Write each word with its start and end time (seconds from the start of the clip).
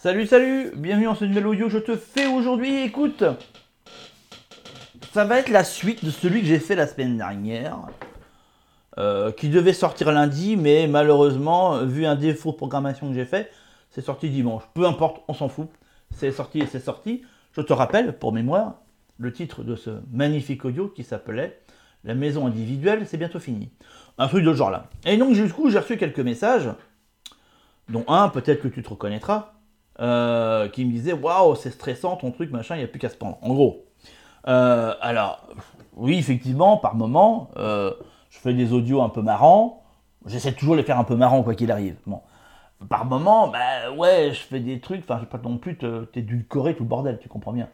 Salut, 0.00 0.28
salut, 0.28 0.70
bienvenue 0.76 1.06
dans 1.06 1.16
ce 1.16 1.24
nouvel 1.24 1.48
audio 1.48 1.68
je 1.68 1.78
te 1.78 1.96
fais 1.96 2.28
aujourd'hui. 2.28 2.84
Écoute, 2.84 3.24
ça 5.12 5.24
va 5.24 5.40
être 5.40 5.48
la 5.48 5.64
suite 5.64 6.04
de 6.04 6.10
celui 6.10 6.40
que 6.42 6.46
j'ai 6.46 6.60
fait 6.60 6.76
la 6.76 6.86
semaine 6.86 7.16
dernière, 7.16 7.80
euh, 8.98 9.32
qui 9.32 9.48
devait 9.48 9.72
sortir 9.72 10.12
lundi, 10.12 10.56
mais 10.56 10.86
malheureusement, 10.86 11.84
vu 11.84 12.06
un 12.06 12.14
défaut 12.14 12.52
de 12.52 12.56
programmation 12.56 13.08
que 13.08 13.14
j'ai 13.14 13.24
fait, 13.24 13.50
c'est 13.90 14.00
sorti 14.00 14.30
dimanche. 14.30 14.62
Peu 14.72 14.86
importe, 14.86 15.24
on 15.26 15.34
s'en 15.34 15.48
fout. 15.48 15.66
C'est 16.14 16.30
sorti 16.30 16.60
et 16.60 16.66
c'est 16.66 16.78
sorti. 16.78 17.24
Je 17.50 17.60
te 17.60 17.72
rappelle, 17.72 18.16
pour 18.16 18.32
mémoire, 18.32 18.74
le 19.18 19.32
titre 19.32 19.64
de 19.64 19.74
ce 19.74 19.90
magnifique 20.12 20.64
audio 20.64 20.86
qui 20.86 21.02
s'appelait 21.02 21.60
La 22.04 22.14
maison 22.14 22.46
individuelle, 22.46 23.04
c'est 23.04 23.16
bientôt 23.16 23.40
fini. 23.40 23.68
Un 24.16 24.28
truc 24.28 24.44
de 24.44 24.52
ce 24.52 24.58
genre-là. 24.58 24.90
Et 25.06 25.16
donc, 25.16 25.34
jusqu'où 25.34 25.70
j'ai 25.70 25.80
reçu 25.80 25.96
quelques 25.96 26.20
messages, 26.20 26.70
dont 27.88 28.04
un, 28.06 28.28
peut-être 28.28 28.62
que 28.62 28.68
tu 28.68 28.84
te 28.84 28.90
reconnaîtras, 28.90 29.57
euh, 30.00 30.68
qui 30.68 30.84
me 30.84 30.92
disait 30.92 31.12
Waouh, 31.12 31.54
c'est 31.56 31.70
stressant 31.70 32.16
ton 32.16 32.30
truc, 32.30 32.50
machin, 32.50 32.76
il 32.76 32.78
n'y 32.78 32.84
a 32.84 32.88
plus 32.88 32.98
qu'à 32.98 33.08
se 33.08 33.16
prendre. 33.16 33.38
En 33.42 33.52
gros. 33.54 33.84
Euh, 34.46 34.94
alors, 35.00 35.46
oui, 35.96 36.18
effectivement, 36.18 36.76
par 36.76 36.94
moment, 36.94 37.50
euh, 37.56 37.92
je 38.30 38.38
fais 38.38 38.54
des 38.54 38.72
audios 38.72 39.02
un 39.02 39.08
peu 39.08 39.22
marrants. 39.22 39.84
J'essaie 40.26 40.52
toujours 40.52 40.74
de 40.74 40.80
les 40.80 40.86
faire 40.86 40.98
un 40.98 41.04
peu 41.04 41.16
marrants, 41.16 41.42
quoi 41.42 41.54
qu'il 41.54 41.70
arrive. 41.70 41.96
Bon. 42.06 42.20
Par 42.88 43.06
moment, 43.06 43.48
bah 43.48 43.90
ouais, 43.96 44.30
je 44.32 44.40
fais 44.40 44.60
des 44.60 44.78
trucs, 44.78 45.00
enfin, 45.02 45.16
je 45.16 45.22
vais 45.22 45.30
pas 45.30 45.40
non 45.42 45.58
plus 45.58 45.76
t'édulcorer 46.12 46.76
tout 46.76 46.84
le 46.84 46.88
bordel, 46.88 47.18
tu 47.20 47.28
comprends 47.28 47.52
bien. 47.52 47.68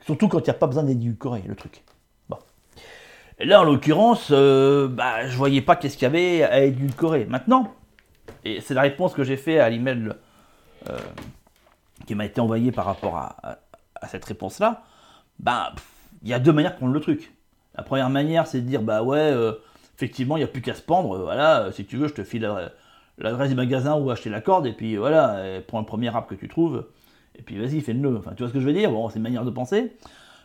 Surtout 0.00 0.28
quand 0.28 0.38
il 0.38 0.44
n'y 0.44 0.50
a 0.50 0.54
pas 0.54 0.66
besoin 0.66 0.84
d'édulcorer 0.84 1.42
le 1.46 1.54
truc. 1.54 1.84
Bon. 2.30 2.38
Et 3.38 3.44
là, 3.44 3.60
en 3.60 3.64
l'occurrence, 3.64 4.30
bah, 4.30 5.26
je 5.26 5.36
voyais 5.36 5.60
pas 5.60 5.76
qu'est-ce 5.76 5.98
qu'il 5.98 6.04
y 6.04 6.06
avait 6.06 6.42
à 6.42 6.64
édulcorer. 6.64 7.26
Maintenant, 7.26 7.74
et 8.46 8.60
c'est 8.60 8.74
la 8.74 8.82
réponse 8.82 9.12
que 9.12 9.24
j'ai 9.24 9.36
fait 9.36 9.58
à 9.58 9.68
l'email 9.68 10.12
euh, 10.88 10.98
qui 12.06 12.14
m'a 12.14 12.24
été 12.24 12.40
envoyé 12.40 12.72
par 12.72 12.86
rapport 12.86 13.16
à, 13.16 13.58
cette 14.08 14.24
réponse-là, 14.24 14.82
bah, 15.40 15.72
il 16.22 16.28
y 16.28 16.34
a 16.34 16.38
deux 16.38 16.52
manières 16.52 16.72
de 16.72 16.76
prendre 16.76 16.92
le 16.92 17.00
truc. 17.00 17.34
La 17.76 17.82
première 17.82 18.08
manière, 18.08 18.46
c'est 18.46 18.60
de 18.60 18.66
dire, 18.66 18.82
bah 18.82 19.02
ouais, 19.02 19.18
euh, 19.18 19.52
effectivement, 19.96 20.36
il 20.36 20.40
n'y 20.40 20.44
a 20.44 20.48
plus 20.48 20.62
qu'à 20.62 20.74
se 20.74 20.82
pendre, 20.82 21.18
voilà, 21.18 21.70
si 21.72 21.84
tu 21.84 21.96
veux, 21.96 22.08
je 22.08 22.14
te 22.14 22.22
file 22.24 22.48
l'adresse 23.18 23.48
du 23.48 23.56
magasin 23.56 23.96
où 23.96 24.10
acheter 24.10 24.30
la 24.30 24.40
corde, 24.40 24.66
et 24.66 24.72
puis 24.72 24.96
voilà, 24.96 25.60
prends 25.66 25.80
le 25.80 25.86
premier 25.86 26.08
rap 26.08 26.28
que 26.28 26.34
tu 26.34 26.48
trouves, 26.48 26.86
et 27.38 27.42
puis 27.42 27.58
vas-y, 27.58 27.80
fais-le. 27.80 28.16
Enfin, 28.16 28.32
tu 28.36 28.42
vois 28.42 28.48
ce 28.48 28.54
que 28.54 28.60
je 28.60 28.66
veux 28.66 28.72
dire? 28.72 28.90
Bon, 28.90 29.08
c'est 29.08 29.16
une 29.16 29.22
manière 29.22 29.44
de 29.44 29.50
penser. 29.50 29.92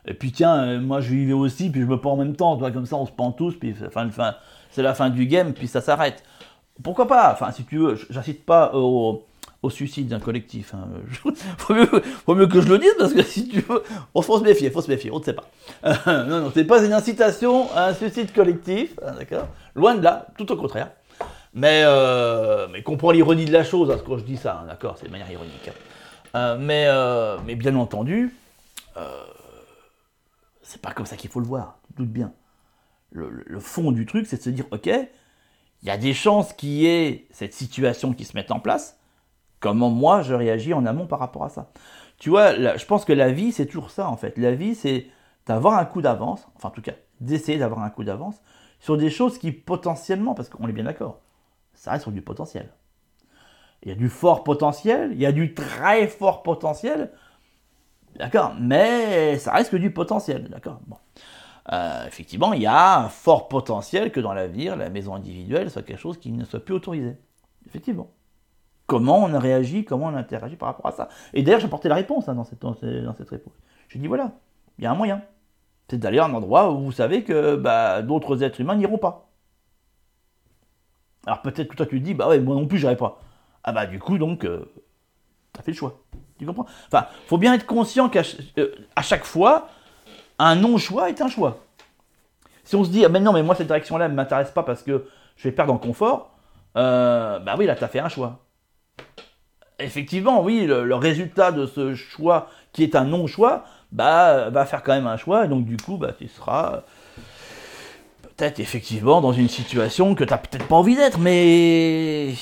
Et 0.05 0.13
puis 0.13 0.31
tiens, 0.31 0.63
euh, 0.63 0.79
moi 0.79 0.99
je 0.99 1.11
vivais 1.11 1.33
aussi, 1.33 1.69
puis 1.69 1.81
je 1.81 1.85
me 1.85 1.97
pends 1.97 2.13
en 2.13 2.17
même 2.17 2.35
temps, 2.35 2.57
toi, 2.57 2.71
comme 2.71 2.85
ça 2.85 2.95
on 2.95 3.05
se 3.05 3.11
pend 3.11 3.31
tous, 3.31 3.55
puis 3.55 3.75
enfin, 3.85 4.09
c'est 4.71 4.81
la 4.81 4.93
fin 4.93 5.09
du 5.09 5.27
game, 5.27 5.53
puis 5.53 5.67
ça 5.67 5.81
s'arrête. 5.81 6.23
Pourquoi 6.83 7.07
pas? 7.07 7.31
Enfin, 7.31 7.51
si 7.51 7.63
tu 7.65 7.77
veux, 7.77 7.95
j'incite 8.09 8.45
pas 8.45 8.71
au, 8.73 9.25
au 9.63 9.69
suicide 9.69 10.07
d'un 10.07 10.19
collectif. 10.19 10.73
Hein. 10.73 10.87
faut, 11.57 11.73
mieux, 12.35 12.47
que 12.47 12.61
je 12.61 12.67
le 12.67 12.79
dise 12.79 12.93
parce 12.97 13.13
que 13.13 13.21
si 13.21 13.47
tu 13.47 13.61
veux, 13.61 13.83
on 14.13 14.21
faut 14.21 14.39
se 14.39 14.43
méfier, 14.43 14.71
faut 14.71 14.81
se 14.81 14.89
méfier, 14.89 15.11
on 15.11 15.19
ne 15.19 15.23
sait 15.23 15.33
pas. 15.33 15.45
Non, 16.27 16.51
c'est 16.53 16.65
pas 16.65 16.83
une 16.83 16.93
incitation 16.93 17.71
à 17.73 17.87
un 17.87 17.93
suicide 17.93 18.33
collectif, 18.33 18.97
hein, 19.05 19.13
d'accord? 19.17 19.47
Loin 19.75 19.95
de 19.95 20.01
là, 20.01 20.27
tout 20.37 20.51
au 20.51 20.55
contraire. 20.55 20.91
Mais, 21.53 21.83
euh, 21.83 22.67
mais 22.71 22.81
comprends 22.81 23.11
l'ironie 23.11 23.45
de 23.45 23.51
la 23.51 23.63
chose 23.63 23.91
hein, 23.91 24.01
quand 24.05 24.17
je 24.17 24.23
dis 24.23 24.37
ça, 24.37 24.61
hein, 24.63 24.67
d'accord? 24.67 24.97
C'est 24.97 25.07
de 25.07 25.11
manière 25.11 25.31
ironique. 25.31 25.69
Euh, 26.33 26.57
mais, 26.57 26.85
euh, 26.87 27.37
mais 27.45 27.55
bien 27.55 27.75
entendu, 27.75 28.35
c'est 30.63 30.81
pas 30.81 30.91
comme 30.91 31.05
ça 31.05 31.17
qu'il 31.17 31.29
faut 31.29 31.41
le 31.41 31.45
voir, 31.45 31.79
tu 31.87 31.93
doutes 32.01 32.11
bien. 32.11 32.31
Le, 33.11 33.29
le 33.45 33.59
fond 33.59 33.91
du 33.91 34.05
truc, 34.05 34.25
c'est 34.25 34.37
de 34.37 34.41
se 34.41 34.49
dire, 34.49 34.65
ok, 34.71 34.85
il 34.85 35.87
y 35.87 35.89
a 35.89 35.97
des 35.97 36.13
chances 36.13 36.53
qu'il 36.53 36.69
y 36.69 36.87
ait 36.87 37.27
cette 37.31 37.53
situation 37.53 38.13
qui 38.13 38.23
se 38.23 38.37
mette 38.37 38.51
en 38.51 38.61
place, 38.61 38.97
comment 39.61 39.89
moi 39.89 40.23
je 40.23 40.33
réagis 40.33 40.73
en 40.73 40.85
amont 40.85 41.07
par 41.07 41.19
rapport 41.19 41.45
à 41.45 41.49
ça. 41.49 41.71
Tu 42.17 42.29
vois, 42.29 42.53
je 42.77 42.85
pense 42.85 43.05
que 43.05 43.13
la 43.13 43.31
vie, 43.31 43.53
c'est 43.53 43.65
toujours 43.65 43.89
ça 43.89 44.09
en 44.09 44.17
fait. 44.17 44.37
La 44.37 44.53
vie, 44.53 44.75
c'est 44.75 45.07
d'avoir 45.45 45.79
un 45.79 45.85
coup 45.85 46.01
d'avance, 46.01 46.47
enfin 46.55 46.67
en 46.67 46.71
tout 46.71 46.81
cas, 46.81 46.93
d'essayer 47.21 47.57
d'avoir 47.57 47.81
un 47.81 47.89
coup 47.89 48.03
d'avance 48.03 48.41
sur 48.79 48.97
des 48.97 49.09
choses 49.09 49.37
qui 49.37 49.51
potentiellement, 49.51 50.33
parce 50.33 50.49
qu'on 50.49 50.67
est 50.67 50.73
bien 50.73 50.83
d'accord, 50.83 51.21
ça 51.73 51.91
reste 51.91 52.03
sur 52.03 52.11
du 52.11 52.21
potentiel. 52.21 52.69
Il 53.83 53.89
y 53.89 53.91
a 53.91 53.95
du 53.95 54.09
fort 54.09 54.43
potentiel, 54.43 55.11
il 55.13 55.19
y 55.19 55.25
a 55.25 55.31
du 55.31 55.53
très 55.53 56.07
fort 56.07 56.43
potentiel, 56.43 57.11
d'accord, 58.15 58.53
mais 58.59 59.37
ça 59.39 59.53
reste 59.53 59.71
que 59.71 59.77
du 59.77 59.91
potentiel, 59.91 60.49
d'accord. 60.49 60.79
Euh, 61.71 62.05
effectivement, 62.07 62.53
il 62.53 62.61
y 62.61 62.67
a 62.67 62.99
un 62.99 63.09
fort 63.09 63.47
potentiel 63.47 64.11
que 64.11 64.19
dans 64.19 64.33
l'avenir, 64.33 64.75
la 64.75 64.89
maison 64.89 65.15
individuelle 65.15 65.71
soit 65.71 65.83
quelque 65.83 65.99
chose 65.99 66.17
qui 66.17 66.31
ne 66.31 66.43
soit 66.45 66.59
plus 66.63 66.75
autorisé. 66.75 67.17
Effectivement 67.67 68.11
comment 68.87 69.23
on 69.23 69.33
a 69.33 69.39
réagi, 69.39 69.85
comment 69.85 70.07
on 70.07 70.15
a 70.15 70.19
interagi 70.19 70.55
par 70.55 70.67
rapport 70.67 70.87
à 70.87 70.91
ça. 70.91 71.09
Et 71.33 71.43
d'ailleurs, 71.43 71.59
j'ai 71.59 71.67
apporté 71.67 71.89
la 71.89 71.95
réponse 71.95 72.27
hein, 72.27 72.35
dans, 72.35 72.43
cette, 72.43 72.61
dans, 72.61 72.75
cette, 72.75 73.29
réponse. 73.29 73.53
Je 73.87 73.97
dis 73.97 74.07
voilà, 74.07 74.31
il 74.77 74.83
y 74.83 74.87
a 74.87 74.91
un 74.91 74.95
moyen. 74.95 75.21
C'est 75.89 75.97
d'aller 75.97 76.19
à 76.19 76.25
un 76.25 76.33
endroit 76.33 76.71
où 76.71 76.79
vous 76.79 76.91
savez 76.91 77.23
que 77.23 77.55
bah, 77.55 78.01
d'autres 78.01 78.43
êtres 78.43 78.61
humains 78.61 78.75
n'iront 78.75 78.97
pas. 78.97 79.29
Alors 81.25 81.41
peut-être 81.41 81.67
que 81.69 81.75
toi 81.75 81.85
tu 81.85 81.99
te 81.99 82.05
dis, 82.05 82.13
bah 82.13 82.27
ouais, 82.27 82.39
moi 82.39 82.55
non 82.55 82.67
plus 82.67 82.79
j'irai 82.79 82.95
pas. 82.95 83.19
Ah 83.63 83.71
bah 83.71 83.85
du 83.85 83.99
coup, 83.99 84.17
donc, 84.17 84.43
euh, 84.43 84.65
tu 85.53 85.59
as 85.59 85.63
fait 85.63 85.71
le 85.71 85.77
choix. 85.77 85.99
Tu 86.39 86.45
comprends? 86.45 86.65
Enfin, 86.87 87.07
faut 87.27 87.37
bien 87.37 87.53
être 87.53 87.65
conscient 87.65 88.09
qu'à 88.09 88.23
euh, 88.57 88.71
chaque 89.01 89.25
fois, 89.25 89.67
un 90.39 90.55
non-choix 90.55 91.09
est 91.09 91.21
un 91.21 91.27
choix. 91.27 91.59
Si 92.63 92.75
on 92.75 92.83
se 92.83 92.89
dit, 92.89 93.05
ah 93.05 93.09
mais 93.09 93.19
non, 93.19 93.33
mais 93.33 93.43
moi 93.43 93.53
cette 93.53 93.67
direction-là 93.67 94.09
ne 94.09 94.15
m'intéresse 94.15 94.51
pas 94.51 94.63
parce 94.63 94.81
que 94.81 95.05
je 95.35 95.43
vais 95.43 95.51
perdre 95.51 95.73
en 95.73 95.77
confort, 95.77 96.31
euh, 96.77 97.39
bah 97.39 97.55
oui, 97.57 97.65
là 97.65 97.75
tu 97.75 97.83
as 97.83 97.87
fait 97.87 97.99
un 97.99 98.09
choix 98.09 98.39
effectivement, 99.81 100.43
oui, 100.43 100.65
le, 100.65 100.95
résultat 100.95 101.51
de 101.51 101.65
ce 101.65 101.95
choix, 101.95 102.49
qui 102.71 102.83
est 102.83 102.95
un 102.95 103.05
non-choix, 103.05 103.65
bah, 103.91 104.49
va 104.49 104.65
faire 104.65 104.83
quand 104.83 104.93
même 104.93 105.07
un 105.07 105.17
choix, 105.17 105.45
et 105.45 105.47
donc 105.47 105.65
du 105.65 105.77
coup, 105.77 105.97
bah, 105.97 106.13
tu 106.17 106.27
seras 106.27 106.83
peut-être 108.21 108.59
effectivement 108.59 109.21
dans 109.21 109.33
une 109.33 109.49
situation 109.49 110.15
que 110.15 110.23
tu 110.23 110.31
n'as 110.31 110.37
peut-être 110.37 110.67
pas 110.67 110.75
envie 110.75 110.95
d'être, 110.95 111.19
mais 111.19 112.33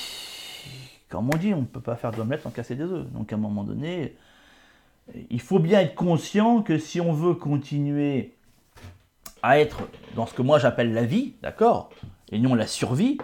comme 1.09 1.29
on 1.33 1.37
dit, 1.37 1.53
on 1.53 1.61
ne 1.61 1.65
peut 1.65 1.81
pas 1.81 1.95
faire 1.95 2.11
d'omelette 2.11 2.43
sans 2.43 2.51
casser 2.51 2.75
des 2.75 2.83
œufs. 2.83 3.07
Donc 3.11 3.33
à 3.33 3.35
un 3.35 3.39
moment 3.39 3.63
donné, 3.63 4.15
il 5.29 5.41
faut 5.41 5.59
bien 5.59 5.81
être 5.81 5.95
conscient 5.95 6.61
que 6.61 6.77
si 6.77 7.01
on 7.01 7.13
veut 7.13 7.33
continuer 7.33 8.35
à 9.41 9.59
être 9.59 9.81
dans 10.15 10.25
ce 10.25 10.33
que 10.33 10.41
moi 10.41 10.59
j'appelle 10.59 10.93
la 10.93 11.05
vie, 11.05 11.33
d'accord, 11.41 11.89
et 12.31 12.37
non 12.37 12.53
la 12.53 12.67
survie, 12.67 13.17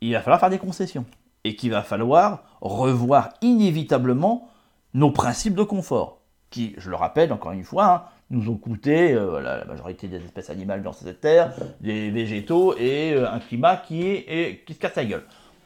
il 0.00 0.12
va 0.12 0.20
falloir 0.20 0.40
faire 0.40 0.50
des 0.50 0.58
concessions 0.58 1.04
et 1.44 1.56
qu'il 1.56 1.70
va 1.70 1.82
falloir 1.82 2.44
revoir 2.60 3.30
inévitablement 3.42 4.48
nos 4.94 5.10
principes 5.10 5.54
de 5.54 5.62
confort, 5.62 6.20
qui, 6.50 6.74
je 6.78 6.90
le 6.90 6.96
rappelle 6.96 7.32
encore 7.32 7.52
une 7.52 7.64
fois, 7.64 7.86
hein, 7.86 8.02
nous 8.30 8.50
ont 8.50 8.56
coûté 8.56 9.12
euh, 9.12 9.40
la, 9.40 9.64
majorité 9.64 10.08
des 10.08 10.16
espèces 10.16 10.50
animales 10.50 10.82
dans 10.82 10.92
cette 10.92 11.20
terre, 11.20 11.52
des 11.80 12.10
végétaux 12.10 12.76
et 12.78 13.12
euh, 13.12 13.30
un 13.30 13.38
climat 13.38 13.76
qui, 13.76 14.02
est, 14.06 14.64
qui 14.64 14.74
se 14.74 14.78
casse 14.78 14.96
la 14.96 15.04
gueule. 15.04 15.24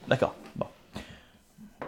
D'accord. 0.08 0.34
Bon. 0.56 0.66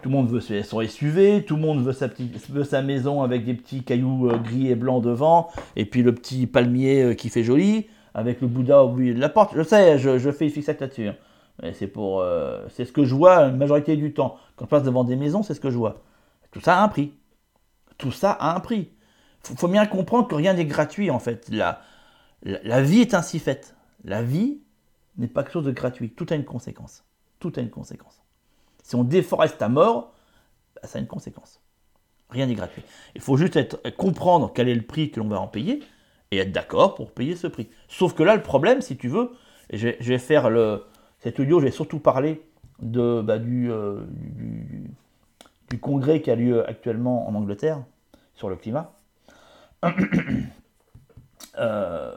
Tout 0.02 0.10
le 0.10 0.14
monde 0.14 0.28
veut 0.28 0.40
son 0.40 0.80
SUV, 0.86 1.44
tout 1.44 1.56
le 1.56 1.62
monde 1.62 1.84
veut 1.84 1.92
sa, 1.92 2.08
petite, 2.08 2.48
veut 2.50 2.64
sa 2.64 2.82
maison 2.82 3.22
avec 3.22 3.44
des 3.44 3.54
petits 3.54 3.82
cailloux 3.82 4.30
euh, 4.30 4.38
gris 4.38 4.70
et 4.70 4.76
blancs 4.76 5.02
devant, 5.02 5.48
et 5.74 5.84
puis 5.84 6.02
le 6.02 6.14
petit 6.14 6.46
palmier 6.46 7.16
qui 7.16 7.28
fait 7.30 7.42
joli, 7.42 7.86
avec 8.14 8.40
le 8.40 8.46
Bouddha 8.46 8.82
au 8.82 8.90
bout 8.90 9.12
de 9.14 9.20
la 9.20 9.28
porte. 9.28 9.52
Je 9.56 9.62
sais, 9.62 9.98
je, 9.98 10.18
je 10.18 10.30
fais 10.30 10.48
fixette 10.48 10.80
là-dessus. 10.80 11.08
Hein 11.08 11.16
c'est 11.72 11.88
pour, 11.88 12.20
euh, 12.20 12.66
c'est 12.70 12.84
ce 12.84 12.92
que 12.92 13.04
je 13.04 13.14
vois 13.14 13.40
la 13.40 13.50
majorité 13.50 13.96
du 13.96 14.12
temps. 14.14 14.36
Quand 14.56 14.66
je 14.66 14.70
passe 14.70 14.82
devant 14.84 15.04
des 15.04 15.16
maisons, 15.16 15.42
c'est 15.42 15.54
ce 15.54 15.60
que 15.60 15.70
je 15.70 15.76
vois. 15.76 16.02
Tout 16.50 16.60
ça 16.60 16.78
a 16.78 16.82
un 16.82 16.88
prix. 16.88 17.12
Tout 17.96 18.12
ça 18.12 18.30
a 18.30 18.54
un 18.54 18.60
prix. 18.60 18.90
Il 19.50 19.56
faut 19.56 19.68
bien 19.68 19.86
comprendre 19.86 20.28
que 20.28 20.34
rien 20.34 20.54
n'est 20.54 20.64
gratuit 20.64 21.10
en 21.10 21.18
fait. 21.18 21.48
La, 21.50 21.80
la, 22.42 22.82
vie 22.82 23.00
est 23.00 23.14
ainsi 23.14 23.38
faite. 23.38 23.74
La 24.04 24.22
vie 24.22 24.60
n'est 25.16 25.26
pas 25.26 25.42
quelque 25.42 25.52
chose 25.52 25.64
de 25.64 25.72
gratuit. 25.72 26.10
Tout 26.10 26.26
a 26.30 26.36
une 26.36 26.44
conséquence. 26.44 27.04
Tout 27.40 27.52
a 27.56 27.60
une 27.60 27.70
conséquence. 27.70 28.22
Si 28.82 28.94
on 28.94 29.04
déforeste 29.04 29.60
à 29.60 29.68
mort, 29.68 30.12
bah, 30.74 30.82
ça 30.84 30.98
a 30.98 31.00
une 31.00 31.08
conséquence. 31.08 31.60
Rien 32.30 32.46
n'est 32.46 32.54
gratuit. 32.54 32.82
Il 33.14 33.20
faut 33.20 33.36
juste 33.36 33.58
comprendre 33.96 34.52
quel 34.54 34.68
est 34.68 34.74
le 34.74 34.82
prix 34.82 35.10
que 35.10 35.18
l'on 35.18 35.28
va 35.28 35.40
en 35.40 35.48
payer 35.48 35.82
et 36.30 36.38
être 36.38 36.52
d'accord 36.52 36.94
pour 36.94 37.12
payer 37.12 37.34
ce 37.36 37.46
prix. 37.46 37.68
Sauf 37.88 38.14
que 38.14 38.22
là, 38.22 38.36
le 38.36 38.42
problème, 38.42 38.80
si 38.80 38.96
tu 38.96 39.08
veux, 39.08 39.32
je 39.72 39.88
vais 40.00 40.18
faire 40.18 40.50
le, 40.50 40.84
cet 41.18 41.40
audio, 41.40 41.58
je 41.60 41.66
vais 41.66 41.70
surtout 41.70 41.98
parler 41.98 42.40
de, 42.80 43.22
bah, 43.22 43.38
euh, 43.38 44.06
du, 45.70 45.78
congrès 45.80 46.22
qui 46.22 46.30
a 46.30 46.36
lieu 46.36 46.68
actuellement 46.68 47.28
en 47.28 47.34
Angleterre 47.34 47.82
sur 48.34 48.48
le 48.48 48.56
climat. 48.56 48.92
Euh, 51.56 52.14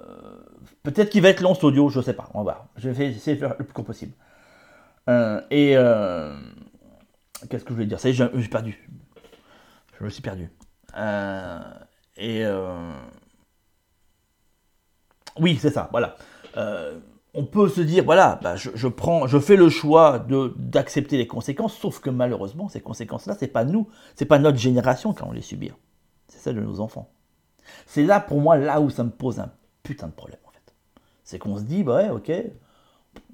peut-être 0.84 1.10
qu'il 1.10 1.24
va 1.24 1.30
être 1.30 1.42
long 1.42 1.58
audio, 1.64 1.90
je 1.90 1.98
ne 1.98 2.04
sais 2.04 2.14
pas. 2.14 2.30
On 2.36 2.40
va 2.40 2.44
voir. 2.44 2.68
Je 2.76 2.90
vais 2.90 3.08
essayer 3.08 3.36
de 3.36 3.40
faire 3.40 3.56
le 3.58 3.66
plus 3.66 3.74
court 3.74 3.86
possible. 3.86 4.14
Euh, 5.10 5.42
et 5.50 5.74
qu'est-ce 7.50 7.64
que 7.64 7.70
je 7.70 7.74
voulais 7.74 7.88
dire? 7.88 8.00
Ça 8.00 8.10
y 8.10 8.14
j'ai 8.14 8.28
perdu. 8.50 8.88
Je 9.98 10.04
me 10.04 10.10
suis 10.10 10.22
perdu. 10.22 10.52
et 12.18 12.46
oui, 15.40 15.58
c'est 15.60 15.72
ça. 15.72 15.90
Voilà 15.92 16.18
on 17.34 17.46
peut 17.46 17.70
se 17.70 17.82
dire, 17.82 18.04
voilà, 18.04 18.40
bah, 18.42 18.56
je, 18.56 18.88
prends, 18.88 19.26
je 19.26 19.40
fais 19.40 19.56
le 19.56 19.70
choix 19.70 20.26
d'accepter 20.58 21.18
les 21.18 21.28
conséquences, 21.28 21.76
sauf 21.78 22.00
que 22.00 22.10
malheureusement, 22.10 22.68
ces 22.68 22.82
conséquences-là, 22.82 23.36
c'est 23.40 23.48
pas 23.48 23.64
nous, 23.64 23.88
c'est 24.16 24.26
pas 24.26 24.40
notre 24.40 24.58
génération 24.58 25.14
qui 25.14 25.24
allons 25.24 25.32
les 25.32 25.42
subir. 25.42 25.78
C'est 26.28 26.40
celle 26.40 26.56
de 26.56 26.62
nos 26.62 26.82
enfants. 26.82 27.10
C'est 27.86 28.04
là, 28.04 28.20
pour 28.20 28.42
moi, 28.42 28.58
là 28.58 28.82
où 28.82 28.90
ça 28.90 29.04
me 29.04 29.10
pose 29.10 29.40
un 29.40 29.52
putain 29.84 30.08
de 30.08 30.14
problème, 30.14 30.40
en 30.46 30.52
fait. 30.52 30.74
C'est 31.24 31.40
qu'on 31.40 31.58
se 31.58 31.64
dit, 31.64 31.84
bah 31.84 31.96
ouais, 31.96 32.10
ok, 32.10 32.32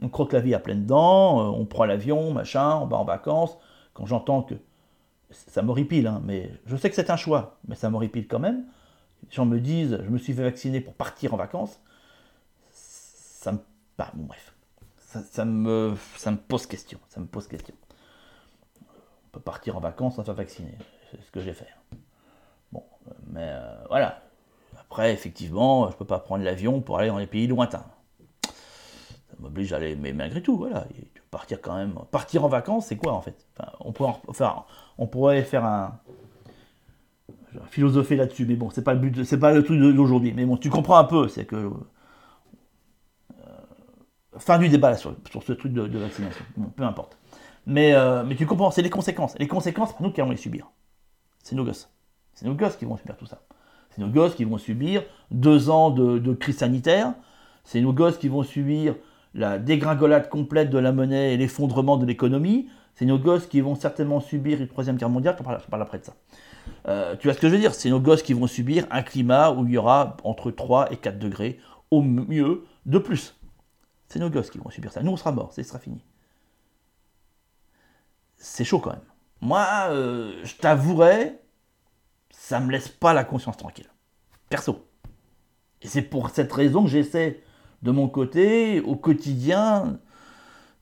on 0.01 0.09
croque 0.09 0.33
la 0.33 0.41
vie 0.41 0.53
à 0.53 0.59
pleines 0.59 0.85
dents, 0.85 1.39
euh, 1.39 1.57
on 1.57 1.65
prend 1.65 1.85
l'avion, 1.85 2.31
machin, 2.33 2.75
on 2.75 2.85
va 2.85 2.97
en 2.97 3.05
vacances. 3.05 3.57
Quand 3.93 4.05
j'entends 4.05 4.43
que 4.43 4.55
ça 5.31 5.63
m'horripile, 5.63 6.05
hein, 6.05 6.21
mais 6.23 6.51
je 6.67 6.75
sais 6.75 6.89
que 6.89 6.95
c'est 6.95 7.09
un 7.09 7.17
choix, 7.17 7.57
mais 7.67 7.75
ça 7.75 7.89
m'horripile 7.89 8.27
quand 8.27 8.39
même. 8.39 8.65
Les 9.23 9.35
gens 9.35 9.45
me 9.45 9.59
disent, 9.59 9.99
je 10.03 10.09
me 10.09 10.19
suis 10.19 10.33
fait 10.33 10.43
vacciner 10.43 10.81
pour 10.81 10.93
partir 10.93 11.33
en 11.33 11.37
vacances. 11.37 11.81
Ça 12.71 13.51
me 13.51 13.57
bah, 13.97 14.11
bon, 14.13 14.25
bref. 14.25 14.53
Ça, 14.97 15.45
me, 15.45 15.95
pose 16.47 16.67
question. 16.67 16.99
Ça 17.09 17.19
me 17.19 17.25
pose 17.25 17.47
question. 17.47 17.73
On 18.81 19.29
peut 19.31 19.39
partir 19.39 19.77
en 19.77 19.79
vacances 19.79 20.15
sans 20.15 20.23
faire 20.23 20.33
vacciner. 20.33 20.77
C'est 21.09 21.21
ce 21.23 21.31
que 21.31 21.39
j'ai 21.39 21.53
fait. 21.53 21.69
Bon, 22.71 22.83
mais 23.27 23.47
euh, 23.47 23.85
voilà. 23.87 24.21
Après, 24.79 25.13
effectivement, 25.13 25.89
je 25.89 25.95
peux 25.95 26.05
pas 26.05 26.19
prendre 26.19 26.43
l'avion 26.43 26.81
pour 26.81 26.99
aller 26.99 27.07
dans 27.07 27.17
les 27.17 27.27
pays 27.27 27.47
lointains. 27.47 27.85
Ça 28.43 29.35
m'oblige 29.39 29.73
à 29.73 29.77
aller, 29.77 29.95
mais 29.95 30.13
malgré 30.13 30.41
tout, 30.41 30.57
voilà. 30.57 30.85
Partir 31.31 31.61
quand 31.61 31.75
même. 31.75 31.93
Partir 32.11 32.45
en 32.45 32.47
vacances, 32.47 32.87
c'est 32.87 32.97
quoi 32.97 33.13
en 33.13 33.21
fait? 33.21 33.45
On, 33.79 33.91
pourrait 33.91 34.13
faire, 34.33 34.65
on 34.97 35.07
pourrait 35.07 35.43
faire 35.43 35.65
un, 35.65 35.99
philosopher 37.69 38.15
là-dessus, 38.15 38.45
mais 38.45 38.55
bon, 38.55 38.69
c'est 38.69 38.83
pas 38.83 38.93
le 38.93 38.99
but, 38.99 39.23
c'est 39.23 39.39
pas 39.39 39.53
le 39.53 39.63
truc 39.63 39.79
d'aujourd'hui. 39.79 40.33
Mais 40.33 40.45
bon, 40.45 40.57
tu 40.57 40.69
comprends 40.69 40.97
un 40.97 41.03
peu, 41.03 41.27
c'est 41.27 41.45
que 41.45 41.71
fin 44.47 44.57
du 44.57 44.69
débat 44.69 44.95
sur, 44.95 45.13
ce 45.45 45.51
truc 45.51 45.73
de, 45.73 45.99
vaccination. 45.99 46.45
Bon, 46.55 46.69
peu 46.69 46.83
importe. 46.83 47.17
Mais, 47.65 47.93
euh, 47.93 48.23
tu 48.37 48.45
comprends, 48.45 48.71
c'est 48.71 48.81
les 48.81 48.89
conséquences. 48.89 49.35
Les 49.37 49.47
conséquences, 49.47 49.89
c'est 49.89 50.01
nous 50.01 50.11
qui 50.11 50.21
allons 50.21 50.31
les 50.31 50.37
subir. 50.37 50.71
C'est 51.43 51.53
nos 51.53 51.65
gosses. 51.65 51.91
C'est 52.33 52.45
nos 52.45 52.53
gosses 52.53 52.77
qui 52.77 52.85
vont 52.85 52.95
subir 52.95 53.17
tout 53.17 53.25
ça. 53.25 53.41
C'est 53.89 54.01
nos 54.01 54.07
gosses 54.07 54.35
qui 54.35 54.45
vont 54.45 54.57
subir 54.57 55.03
deux 55.31 55.69
ans 55.69 55.89
de, 55.91 56.33
crise 56.33 56.57
sanitaire. 56.59 57.13
C'est 57.65 57.81
nos 57.81 57.91
gosses 57.91 58.17
qui 58.17 58.29
vont 58.29 58.43
subir 58.43 58.95
la 59.33 59.59
dégringolade 59.59 60.29
complète 60.29 60.69
de 60.69 60.77
la 60.77 60.93
monnaie 60.93 61.33
et 61.33 61.37
l'effondrement 61.37 61.97
de 61.97 62.05
l'économie. 62.05 62.69
C'est 62.95 63.05
nos 63.05 63.19
gosses 63.19 63.47
qui 63.47 63.59
vont 63.59 63.75
certainement 63.75 64.21
subir 64.21 64.61
une 64.61 64.69
troisième 64.69 64.95
guerre 64.95 65.09
mondiale. 65.09 65.35
Je 65.37 65.43
parle, 65.43 65.81
après 65.81 65.99
de 65.99 66.05
ça. 66.05 66.13
Euh, 66.87 67.17
tu 67.19 67.27
vois 67.27 67.33
ce 67.33 67.41
que 67.41 67.49
je 67.49 67.53
veux 67.53 67.59
dire? 67.59 67.73
C'est 67.73 67.89
nos 67.89 67.99
gosses 67.99 68.23
qui 68.23 68.33
vont 68.33 68.47
subir 68.47 68.85
un 68.91 69.01
climat 69.01 69.51
où 69.51 69.65
il 69.65 69.73
y 69.73 69.77
aura 69.77 70.15
entre 70.23 70.51
3 70.51 70.93
et 70.93 70.95
4 70.95 71.19
degrés, 71.19 71.59
au 71.91 72.01
mieux, 72.01 72.63
de 72.85 72.97
plus. 72.97 73.36
C'est 74.07 74.19
nos 74.19 74.29
gosses 74.29 74.49
qui 74.49 74.57
vont 74.57 74.69
subir 74.69 74.91
ça. 74.91 75.01
Nous, 75.03 75.11
on 75.11 75.17
sera 75.17 75.31
morts, 75.31 75.53
ça 75.53 75.63
sera 75.63 75.79
fini. 75.79 76.03
C'est 78.37 78.63
chaud 78.63 78.79
quand 78.79 78.91
même. 78.91 79.01
Moi, 79.41 79.65
euh, 79.89 80.39
je 80.43 80.55
t'avouerai, 80.55 81.39
ça 82.29 82.59
me 82.59 82.71
laisse 82.71 82.87
pas 82.87 83.13
la 83.13 83.23
conscience 83.23 83.57
tranquille. 83.57 83.89
Perso. 84.49 84.87
Et 85.81 85.87
c'est 85.87 86.01
pour 86.01 86.29
cette 86.29 86.51
raison 86.51 86.83
que 86.83 86.89
j'essaie, 86.89 87.43
de 87.81 87.91
mon 87.91 88.07
côté, 88.07 88.81
au 88.81 88.95
quotidien, 88.95 89.99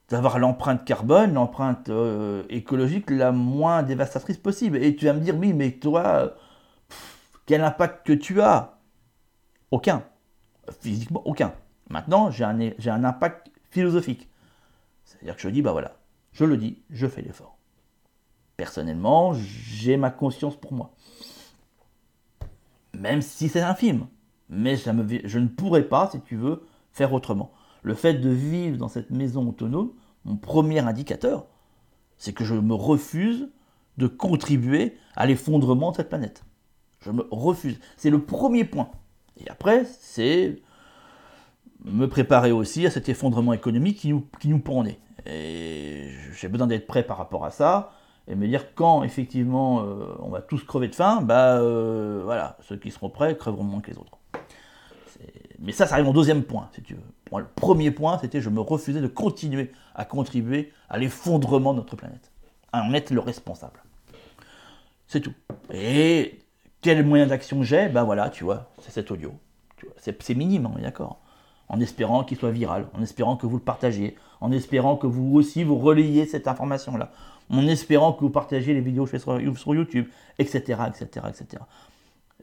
d'avoir 0.09 0.39
l'empreinte 0.39 0.85
carbone, 0.85 1.33
l'empreinte 1.33 1.89
euh, 1.89 2.43
écologique 2.49 3.09
la 3.09 3.31
moins 3.31 3.83
dévastatrice 3.83 4.37
possible. 4.37 4.77
Et 4.77 4.95
tu 4.95 5.05
vas 5.05 5.13
me 5.13 5.19
dire, 5.19 5.35
oui, 5.35 5.53
mais 5.53 5.71
toi, 5.71 6.35
quel 7.45 7.63
impact 7.63 8.05
que 8.05 8.13
tu 8.13 8.41
as? 8.41 8.79
Aucun. 9.71 10.03
Physiquement, 10.79 11.21
aucun. 11.25 11.53
Maintenant, 11.89 12.31
j'ai 12.31 12.43
un, 12.43 13.03
impact 13.03 13.51
philosophique. 13.69 14.29
C'est-à-dire 15.03 15.35
que 15.35 15.41
je 15.41 15.49
dis, 15.49 15.61
bah 15.61 15.71
voilà, 15.71 15.97
je 16.33 16.45
le 16.45 16.57
dis, 16.57 16.81
je 16.89 17.07
fais 17.07 17.21
l'effort. 17.21 17.57
Personnellement, 18.57 19.33
j'ai 19.33 19.97
ma 19.97 20.09
conscience 20.09 20.55
pour 20.55 20.73
moi. 20.73 20.93
Même 22.97 23.21
si 23.21 23.49
c'est 23.49 23.61
un 23.61 23.75
film. 23.75 24.07
Mais 24.49 24.77
je 24.77 25.39
ne 25.39 25.47
pourrais 25.47 25.83
pas, 25.83 26.09
si 26.11 26.21
tu 26.21 26.35
veux, 26.35 26.65
faire 26.91 27.13
autrement. 27.13 27.51
Le 27.83 27.93
fait 27.93 28.15
de 28.15 28.29
vivre 28.29 28.77
dans 28.77 28.87
cette 28.87 29.11
maison 29.11 29.47
autonome, 29.49 29.91
mon 30.23 30.37
premier 30.37 30.79
indicateur, 30.79 31.45
c'est 32.17 32.33
que 32.33 32.45
je 32.45 32.55
me 32.55 32.73
refuse 32.73 33.49
de 33.97 34.07
contribuer 34.07 34.97
à 35.15 35.25
l'effondrement 35.25 35.91
de 35.91 35.97
cette 35.97 36.09
planète. 36.09 36.43
Je 37.01 37.11
me 37.11 37.27
refuse. 37.31 37.79
C'est 37.97 38.09
le 38.09 38.23
premier 38.23 38.65
point. 38.65 38.89
Et 39.37 39.49
après, 39.49 39.85
c'est 39.85 40.61
me 41.83 42.07
préparer 42.07 42.51
aussi 42.51 42.85
à 42.85 42.91
cet 42.91 43.09
effondrement 43.09 43.53
économique 43.53 43.97
qui 43.97 44.09
nous, 44.09 44.25
qui 44.39 44.47
nous. 44.49 44.61
Et 45.25 46.09
j'ai 46.33 46.47
besoin 46.47 46.67
d'être 46.67 46.87
prêt 46.87 47.03
par 47.03 47.17
rapport 47.17 47.45
à 47.45 47.51
ça 47.51 47.91
et 48.27 48.35
me 48.35 48.47
dire 48.47 48.73
quand 48.73 49.03
effectivement 49.03 49.83
euh, 49.83 50.15
on 50.19 50.29
va 50.29 50.41
tous 50.41 50.63
crever 50.63 50.87
de 50.87 50.95
faim, 50.95 51.21
bah 51.21 51.57
euh, 51.57 52.21
voilà, 52.23 52.57
ceux 52.61 52.77
qui 52.77 52.91
seront 52.91 53.09
prêts 53.09 53.37
crèveront 53.37 53.63
moins 53.63 53.81
que 53.81 53.91
les 53.91 53.97
autres. 53.97 54.17
Mais 55.59 55.71
ça, 55.71 55.87
ça 55.87 55.95
arrive 55.95 56.07
en 56.07 56.13
deuxième 56.13 56.43
point, 56.43 56.69
si 56.73 56.81
tu 56.81 56.95
veux. 56.95 57.39
le 57.39 57.45
premier 57.45 57.89
point, 57.89 58.19
c'était 58.19 58.41
je 58.41 58.49
me 58.49 58.59
refusais 58.59 59.01
de 59.01 59.07
continuer 59.07 59.71
à 59.95 60.05
contribuer 60.05 60.73
à 60.89 60.97
l'effondrement 60.97 61.73
de 61.73 61.77
notre 61.77 61.95
planète. 61.95 62.31
En 62.73 62.93
être 62.93 63.11
le 63.11 63.21
responsable. 63.21 63.81
C'est 65.07 65.21
tout. 65.21 65.33
Et 65.71 66.39
quel 66.81 67.05
moyen 67.05 67.25
d'action 67.25 67.63
j'ai? 67.63 67.87
Ben 67.87 68.03
voilà, 68.03 68.29
tu 68.29 68.43
vois, 68.43 68.69
c'est 68.79 68.91
cet 68.91 69.11
audio. 69.11 69.33
C'est 69.97 70.35
minime, 70.35 70.69
on 70.73 70.77
est 70.77 70.83
d'accord 70.83 71.21
en 71.69 71.79
espérant 71.79 72.23
qu'il 72.23 72.37
soit 72.37 72.51
viral, 72.51 72.87
en 72.97 73.01
espérant 73.01 73.35
que 73.37 73.45
vous 73.45 73.57
le 73.57 73.63
partagiez, 73.63 74.15
en 74.41 74.51
espérant 74.51 74.95
que 74.95 75.07
vous 75.07 75.35
aussi 75.35 75.63
vous 75.63 75.77
relayiez 75.77 76.25
cette 76.25 76.47
information-là, 76.47 77.11
en 77.49 77.67
espérant 77.67 78.13
que 78.13 78.21
vous 78.21 78.29
partagiez 78.29 78.73
les 78.73 78.81
vidéos 78.81 79.05
que 79.05 79.11
je 79.11 79.17
fais 79.17 79.55
sur, 79.55 79.75
YouTube, 79.75 80.07
etc., 80.39 80.79
etc., 80.87 81.27
etc. 81.29 81.63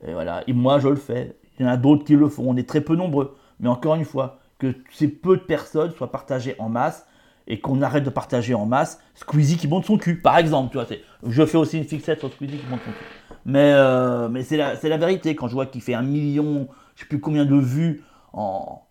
Et 0.07 0.13
voilà. 0.13 0.43
Et 0.47 0.53
moi, 0.53 0.79
je 0.79 0.89
le 0.89 0.97
fais. 0.97 1.37
Il 1.59 1.67
y 1.67 1.69
en 1.69 1.73
a 1.73 1.77
d'autres 1.77 2.05
qui 2.05 2.17
le 2.17 2.29
font. 2.29 2.45
On 2.47 2.57
est 2.57 2.69
très 2.69 2.81
peu 2.81 2.97
nombreux. 2.97 3.37
Mais 3.61 3.69
encore 3.69 3.95
une 3.95 4.05
fois, 4.05 4.39
que 4.59 4.75
ces 4.93 5.09
peu 5.09 5.37
de 5.37 5.43
personnes 5.43 5.93
soient 5.93 6.11
partagées 6.11 6.55
en 6.59 6.69
masse 6.69 7.07
et 7.49 7.61
qu'on 7.61 7.83
arrête 7.83 8.05
de 8.05 8.11
partager 8.11 8.55
en 8.55 8.67
masse 8.67 9.01
Squeezie 9.15 9.57
qui 9.57 9.67
monte 9.67 9.85
son 9.85 9.99
cul, 9.99 10.21
par 10.21 10.39
exemple. 10.39 10.71
Tu 10.71 10.79
vois, 10.79 10.87
je 11.27 11.47
fais 11.47 11.59
aussi 11.59 11.79
une 11.79 11.85
fixette 11.85 12.21
sur 12.21 12.33
Squeezie 12.33 12.59
qui 12.59 12.67
monte 12.67 12.81
son 12.85 12.91
cul. 12.91 13.37
Mais, 13.45 13.73
euh, 13.73 14.43
c'est 14.43 14.57
la, 14.57 14.75
la, 14.75 14.97
vérité. 14.97 15.35
Quand 15.35 15.49
je 15.49 15.55
vois 15.55 15.67
qu'il 15.67 15.83
fait 15.83 15.95
un 15.95 16.03
million, 16.03 16.69
je 16.95 17.03
sais 17.03 17.09
plus 17.09 17.21
combien 17.21 17.45
de 17.45 17.57
vues 17.57 18.03
en, 18.33 18.83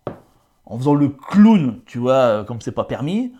en 0.72 0.78
faisant 0.78 0.94
le 0.94 1.10
clown, 1.10 1.80
tu 1.84 1.98
vois, 1.98 2.14
euh, 2.14 2.44
comme 2.44 2.62
c'est 2.62 2.72
pas 2.72 2.84
permis, 2.84 3.34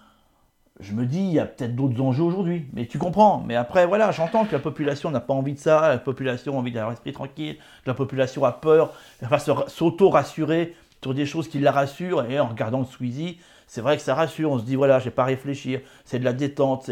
je 0.81 0.93
me 0.93 1.07
dis, 1.07 1.21
il 1.21 1.33
y 1.33 1.39
a 1.39 1.47
peut-être 1.47 1.75
d'autres 1.75 1.99
enjeux 2.03 2.23
aujourd'hui. 2.23 2.67
Mais 2.75 2.85
tu 2.87 2.99
comprends. 2.99 3.43
Mais 3.47 3.57
après, 3.57 3.87
voilà, 3.87 4.11
j'entends 4.11 4.45
que 4.45 4.53
la 4.53 4.59
population 4.59 5.11
n'a 5.11 5.21
pas 5.21 5.33
envie 5.33 5.55
de 5.55 5.59
ça, 5.59 5.89
la 5.89 5.99
population 5.99 6.57
a 6.57 6.59
envie 6.59 6.73
d'avoir 6.73 6.91
l'esprit 6.91 7.13
tranquille, 7.13 7.57
que 7.57 7.91
la 7.91 7.95
population 7.95 8.45
a 8.45 8.53
peur, 8.53 8.93
elle 9.23 9.29
va 9.29 9.39
s'auto-rassurer 9.39 10.77
sur 11.03 11.15
des 11.15 11.25
choses 11.25 11.49
qui 11.49 11.59
la 11.59 11.73
rassurent. 11.73 12.27
Et 12.31 12.39
en 12.39 12.49
regardant 12.49 12.81
le 12.81 12.85
Squeezie, 12.85 13.39
c'est 13.67 13.81
vrai 13.81 13.97
que 13.97 14.03
ça 14.03 14.15
rassure. 14.15 14.51
On 14.51 14.59
se 14.59 14.65
dit, 14.65 14.77
voilà, 14.77 14.99
j'ai 14.99 15.11
pas 15.11 15.23
à 15.23 15.27
réfléchir, 15.27 15.81
c'est 16.05 16.19
de 16.19 16.25
la 16.25 16.35
détente. 16.35 16.91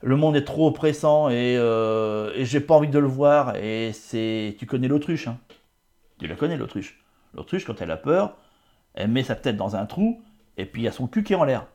Le 0.00 0.16
monde 0.16 0.36
est 0.36 0.44
trop 0.44 0.68
oppressant 0.68 1.28
et, 1.28 1.56
euh, 1.58 2.32
et 2.34 2.46
j'ai 2.46 2.60
pas 2.60 2.74
envie 2.74 2.88
de 2.88 2.98
le 2.98 3.06
voir. 3.06 3.56
Et 3.56 3.92
c'est. 3.92 4.56
Tu 4.58 4.64
connais 4.64 4.88
l'autruche, 4.88 5.28
hein 5.28 5.36
Tu 6.18 6.26
la 6.26 6.34
connais, 6.34 6.56
l'autruche. 6.56 6.98
L'autruche, 7.34 7.66
quand 7.66 7.80
elle 7.82 7.90
a 7.90 7.96
peur, 7.98 8.36
elle 8.94 9.10
met 9.10 9.22
sa 9.22 9.34
tête 9.34 9.56
dans 9.56 9.76
un 9.76 9.86
trou, 9.86 10.22
et 10.56 10.66
puis 10.66 10.82
il 10.82 10.84
y 10.84 10.88
a 10.88 10.92
son 10.92 11.06
cul 11.06 11.22
qui 11.22 11.32
est 11.32 11.36
en 11.36 11.44
l'air. 11.44 11.66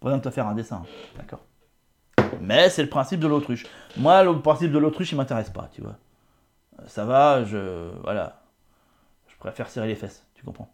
Pour 0.00 0.10
de 0.10 0.18
te 0.18 0.30
faire 0.30 0.46
un 0.46 0.54
dessin, 0.54 0.82
d'accord 1.16 1.40
Mais 2.40 2.70
c'est 2.70 2.82
le 2.82 2.88
principe 2.88 3.18
de 3.18 3.26
l'autruche. 3.26 3.66
Moi, 3.96 4.22
le 4.22 4.40
principe 4.40 4.70
de 4.70 4.78
l'autruche, 4.78 5.10
il 5.10 5.16
m'intéresse 5.16 5.50
pas, 5.50 5.68
tu 5.72 5.82
vois. 5.82 5.96
Ça 6.86 7.04
va, 7.04 7.44
je. 7.44 7.90
Voilà. 8.04 8.42
Je 9.26 9.36
préfère 9.38 9.68
serrer 9.68 9.88
les 9.88 9.96
fesses, 9.96 10.24
tu 10.34 10.44
comprends. 10.44 10.72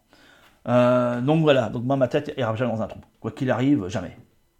Euh, 0.67 1.21
donc 1.21 1.41
voilà, 1.41 1.69
donc 1.69 1.83
moi, 1.83 1.95
ma 1.95 2.07
tête 2.07 2.33
ira 2.37 2.55
jamais 2.55 2.71
dans 2.71 2.81
un 2.81 2.87
trou. 2.87 2.99
Quoi 3.19 3.31
qu'il 3.31 3.49
arrive, 3.51 3.87
jamais. 3.87 4.17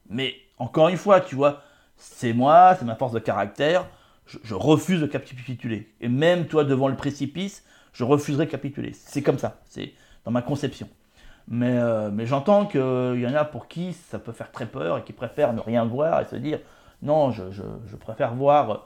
Mais 0.10 0.36
encore 0.58 0.90
une 0.90 0.98
fois, 0.98 1.22
tu 1.22 1.36
vois, 1.36 1.62
c'est 1.96 2.34
moi, 2.34 2.76
c'est 2.78 2.86
ma 2.86 2.96
force 2.96 3.14
de 3.14 3.20
caractère. 3.20 3.88
Je, 4.26 4.40
je, 4.44 4.56
refuse 4.56 5.02
de 5.02 5.06
capituler. 5.06 5.94
Et 6.02 6.10
même 6.10 6.48
toi, 6.48 6.64
devant 6.64 6.88
le 6.88 6.96
précipice, 6.96 7.64
je 7.94 8.04
refuserai 8.04 8.46
de 8.46 8.52
capituler. 8.52 8.94
C'est 8.94 9.22
comme 9.22 9.38
ça, 9.38 9.62
c'est 9.66 9.94
dans 10.24 10.32
ma 10.32 10.42
conception. 10.42 10.90
Mais, 11.48 11.78
euh, 11.78 12.10
mais 12.12 12.26
j'entends 12.26 12.66
qu'il 12.66 12.80
y 13.20 13.28
en 13.28 13.36
a 13.36 13.46
pour 13.46 13.68
qui 13.68 13.94
ça 13.94 14.18
peut 14.18 14.32
faire 14.32 14.52
très 14.52 14.66
peur 14.66 14.98
et 14.98 15.04
qui 15.04 15.14
préfèrent 15.14 15.54
ne 15.54 15.62
rien 15.62 15.86
voir 15.86 16.22
et 16.22 16.26
se 16.26 16.36
dire 16.36 16.60
non, 17.02 17.32
je, 17.32 17.44
je, 17.52 17.96
préfère 17.96 18.34
voir 18.34 18.86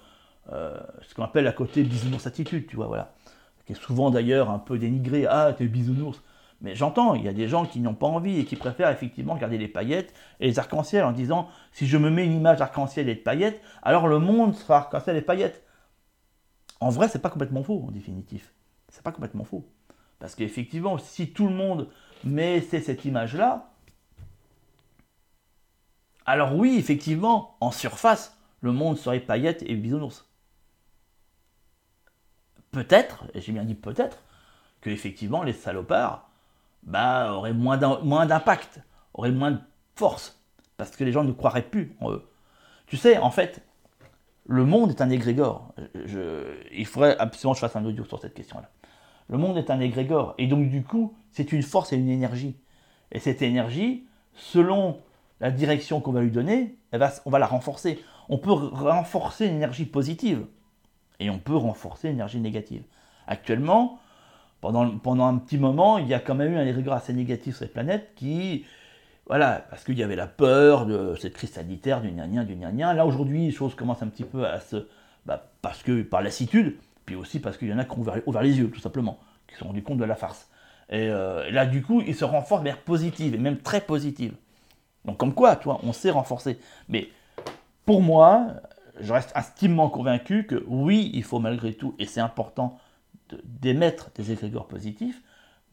euh, 0.51 0.78
ce 1.01 1.16
qu'on 1.16 1.24
appelle 1.24 1.48
à 1.48 1.54
côté 1.54 1.84
bisounours 1.84 2.28
attitude, 2.28 2.68
tu 2.68 2.75
vois, 2.75 2.88
voilà. 2.88 3.13
Qui 3.66 3.74
est 3.74 3.82
souvent 3.82 4.10
d'ailleurs 4.10 4.50
un 4.50 4.60
peu 4.60 4.78
dénigré, 4.78 5.25
ah, 5.25 5.54
t'es 5.58 5.68
bisounours. 5.68 6.22
Mais 6.62 6.75
j'entends, 6.75 7.16
il 7.16 7.24
y 7.24 7.30
a 7.30 7.34
des 7.34 7.48
gens 7.48 7.66
qui 7.66 7.80
n'ont 7.80 7.94
pas 7.94 8.08
envie 8.08 8.39
et 8.39 8.46
qui 8.46 8.58
préfèrent 8.58 8.89
effectivement 8.89 9.38
garder 9.38 9.58
les 9.58 9.70
paillettes 9.70 10.13
et 10.42 10.48
les 10.48 10.60
arcs-en-ciel 10.60 11.06
en 11.06 11.13
disant 11.13 11.48
si 11.72 11.88
je 11.88 11.98
me 11.98 12.10
mets 12.10 12.25
une 12.25 12.34
image 12.34 12.60
arc-en-ciel 12.60 13.08
et 13.08 13.16
de 13.16 13.22
paillettes, 13.22 13.62
alors 13.82 14.08
le 14.08 14.20
monde 14.20 14.56
sera 14.56 14.78
arc-en-ciel 14.80 15.16
et 15.16 15.22
paillettes. 15.22 15.63
En 16.82 16.89
vrai, 16.89 17.08
c'est 17.08 17.22
pas 17.22 17.30
complètement 17.30 17.63
faux, 17.63 17.86
en 17.88 17.92
définitif. 17.92 18.54
C'est 18.89 19.04
pas 19.04 19.12
complètement 19.12 19.46
faux. 19.46 19.66
Parce 20.20 20.36
qu'effectivement, 20.36 20.98
si 20.98 21.32
tout 21.32 21.48
le 21.48 21.54
monde 21.54 21.88
mais 22.24 22.62
c'est 22.62 22.82
cette 22.82 23.06
image-là, 23.06 23.70
Alors 26.26 26.56
oui, 26.56 26.76
effectivement, 26.78 27.58
en 27.60 27.72
surface, 27.72 28.38
le 28.62 28.72
monde 28.72 28.98
serait 28.98 29.20
paillettes 29.20 29.64
et 29.64 29.76
bisounours. 29.76 30.30
Peut-être, 32.72 33.26
et 33.34 33.42
j'ai 33.42 33.52
bien 33.52 33.64
dit 33.64 33.74
peut-être, 33.74 34.22
que 34.82 34.92
effectivement 34.92 35.42
les 35.42 35.54
salopards 35.54 36.30
bah, 36.84 37.34
auraient 37.34 37.54
moins 37.54 37.78
d'impact, 37.78 38.80
auraient 39.16 39.32
moins 39.32 39.52
de 39.52 39.60
force, 39.96 40.40
parce 40.78 40.96
que 40.96 41.04
les 41.04 41.12
gens 41.12 41.24
ne 41.24 41.32
croiraient 41.32 41.64
plus 41.64 41.96
en 42.00 42.12
eux. 42.12 42.24
Tu 42.86 42.96
sais, 42.96 43.18
en 43.18 43.32
fait, 43.32 43.64
le 44.46 44.66
monde 44.66 44.92
est 44.92 45.02
un 45.02 45.10
égrégore. 45.10 45.74
il 46.72 46.86
faudrait 46.86 47.18
absolument 47.18 47.54
que 47.54 47.58
je 47.58 47.62
fasse 47.62 47.76
un 47.76 47.86
audio 47.86 48.06
sur 48.06 48.20
cette 48.20 48.34
question-là. 48.34 48.70
Le 49.29 49.38
monde 49.38 49.57
est 49.57 49.69
un 49.69 49.79
égrégore, 49.79 50.33
et 50.38 50.48
donc 50.48 50.69
du 50.69 50.83
coup, 50.83 51.13
c'est 51.31 51.51
une 51.51 51.62
force 51.62 51.93
et 51.93 51.98
une 51.98 52.09
énergie. 52.09 52.55
Et 53.12 53.19
cette 53.19 53.41
énergie, 53.41 54.05
selon 54.33 54.98
la 55.39 55.51
direction 55.51 56.01
qu'on 56.01 56.12
va 56.12 56.21
lui 56.21 56.31
donner, 56.31 56.75
on 56.93 57.29
va 57.29 57.39
la 57.39 57.45
renforcer. 57.45 58.00
On 58.27 58.38
peut 58.38 58.51
renforcer 58.51 59.48
une 59.48 59.55
énergie 59.55 59.86
positive 59.86 60.45
et 61.19 61.29
on 61.29 61.39
peut 61.39 61.55
renforcer 61.55 62.09
l'énergie 62.09 62.39
négative. 62.39 62.83
Actuellement, 63.27 64.00
pendant, 64.62 64.98
pendant 64.98 65.27
un 65.27 65.38
petit 65.38 65.57
moment, 65.57 65.98
il 65.98 66.07
y 66.07 66.13
a 66.13 66.19
quand 66.19 66.36
même 66.36 66.53
eu 66.53 66.57
un 66.57 66.65
égrégore 66.65 66.95
assez 66.95 67.13
négatif 67.13 67.55
sur 67.55 67.65
cette 67.65 67.74
planète 67.74 68.12
qui, 68.15 68.65
voilà, 69.27 69.65
parce 69.69 69.83
qu'il 69.83 69.98
y 69.98 70.03
avait 70.03 70.15
la 70.15 70.27
peur 70.27 70.86
de 70.86 71.15
cette 71.19 71.33
crise 71.33 71.51
sanitaire, 71.51 72.01
du 72.01 72.09
gna 72.09 72.27
du 72.43 72.55
gna 72.55 72.93
Là, 72.93 73.05
aujourd'hui, 73.05 73.45
les 73.45 73.51
choses 73.51 73.75
commencent 73.75 74.03
un 74.03 74.07
petit 74.07 74.24
peu 74.24 74.45
à 74.45 74.59
se. 74.59 74.88
Bah, 75.25 75.51
parce 75.62 75.83
que 75.83 76.01
par 76.01 76.21
lassitude, 76.21 76.77
puis 77.10 77.16
aussi 77.16 77.39
parce 77.39 77.58
qu'il 77.58 77.70
y 77.70 77.74
en 77.74 77.80
a 77.80 77.86
qui 77.86 77.92
ont 77.98 78.01
ouvert, 78.28 78.44
les 78.44 78.60
yeux, 78.60 78.70
tout 78.70 78.80
simplement, 78.80 79.18
qui 79.48 79.56
se 79.56 79.62
sont 79.62 79.66
rendus 79.66 79.82
compte 79.82 79.98
de 79.98 80.04
la 80.04 80.13
farce. 80.13 80.48
Et, 80.92 81.10
euh, 81.10 81.50
là, 81.50 81.66
du 81.66 81.82
coup, 81.82 82.04
ils 82.06 82.13
se 82.13 82.24
renforcent 82.24 82.62
de 82.62 82.66
manière 82.66 82.84
positive, 82.84 83.34
et 83.34 83.39
même 83.39 83.58
très 83.58 83.82
positive. 83.82 84.36
Donc, 85.06 85.18
comme 85.18 85.34
quoi, 85.34 85.56
toi, 85.56 85.80
on 85.82 85.92
s'est 85.92 86.12
renforcé. 86.12 86.60
Mais 86.88 87.10
pour 87.84 88.04
moi, 88.04 88.50
je 89.00 89.12
reste 89.12 89.32
intimement 89.34 89.89
convaincu 89.89 90.46
que 90.46 90.63
oui, 90.68 91.10
il 91.16 91.24
faut 91.24 91.39
malgré 91.39 91.74
tout, 91.74 91.96
et 91.98 92.06
c'est 92.06 92.20
important, 92.20 92.78
d'émettre 93.44 94.12
des 94.13 94.32
égrégores 94.32 94.68
positifs, 94.68 95.24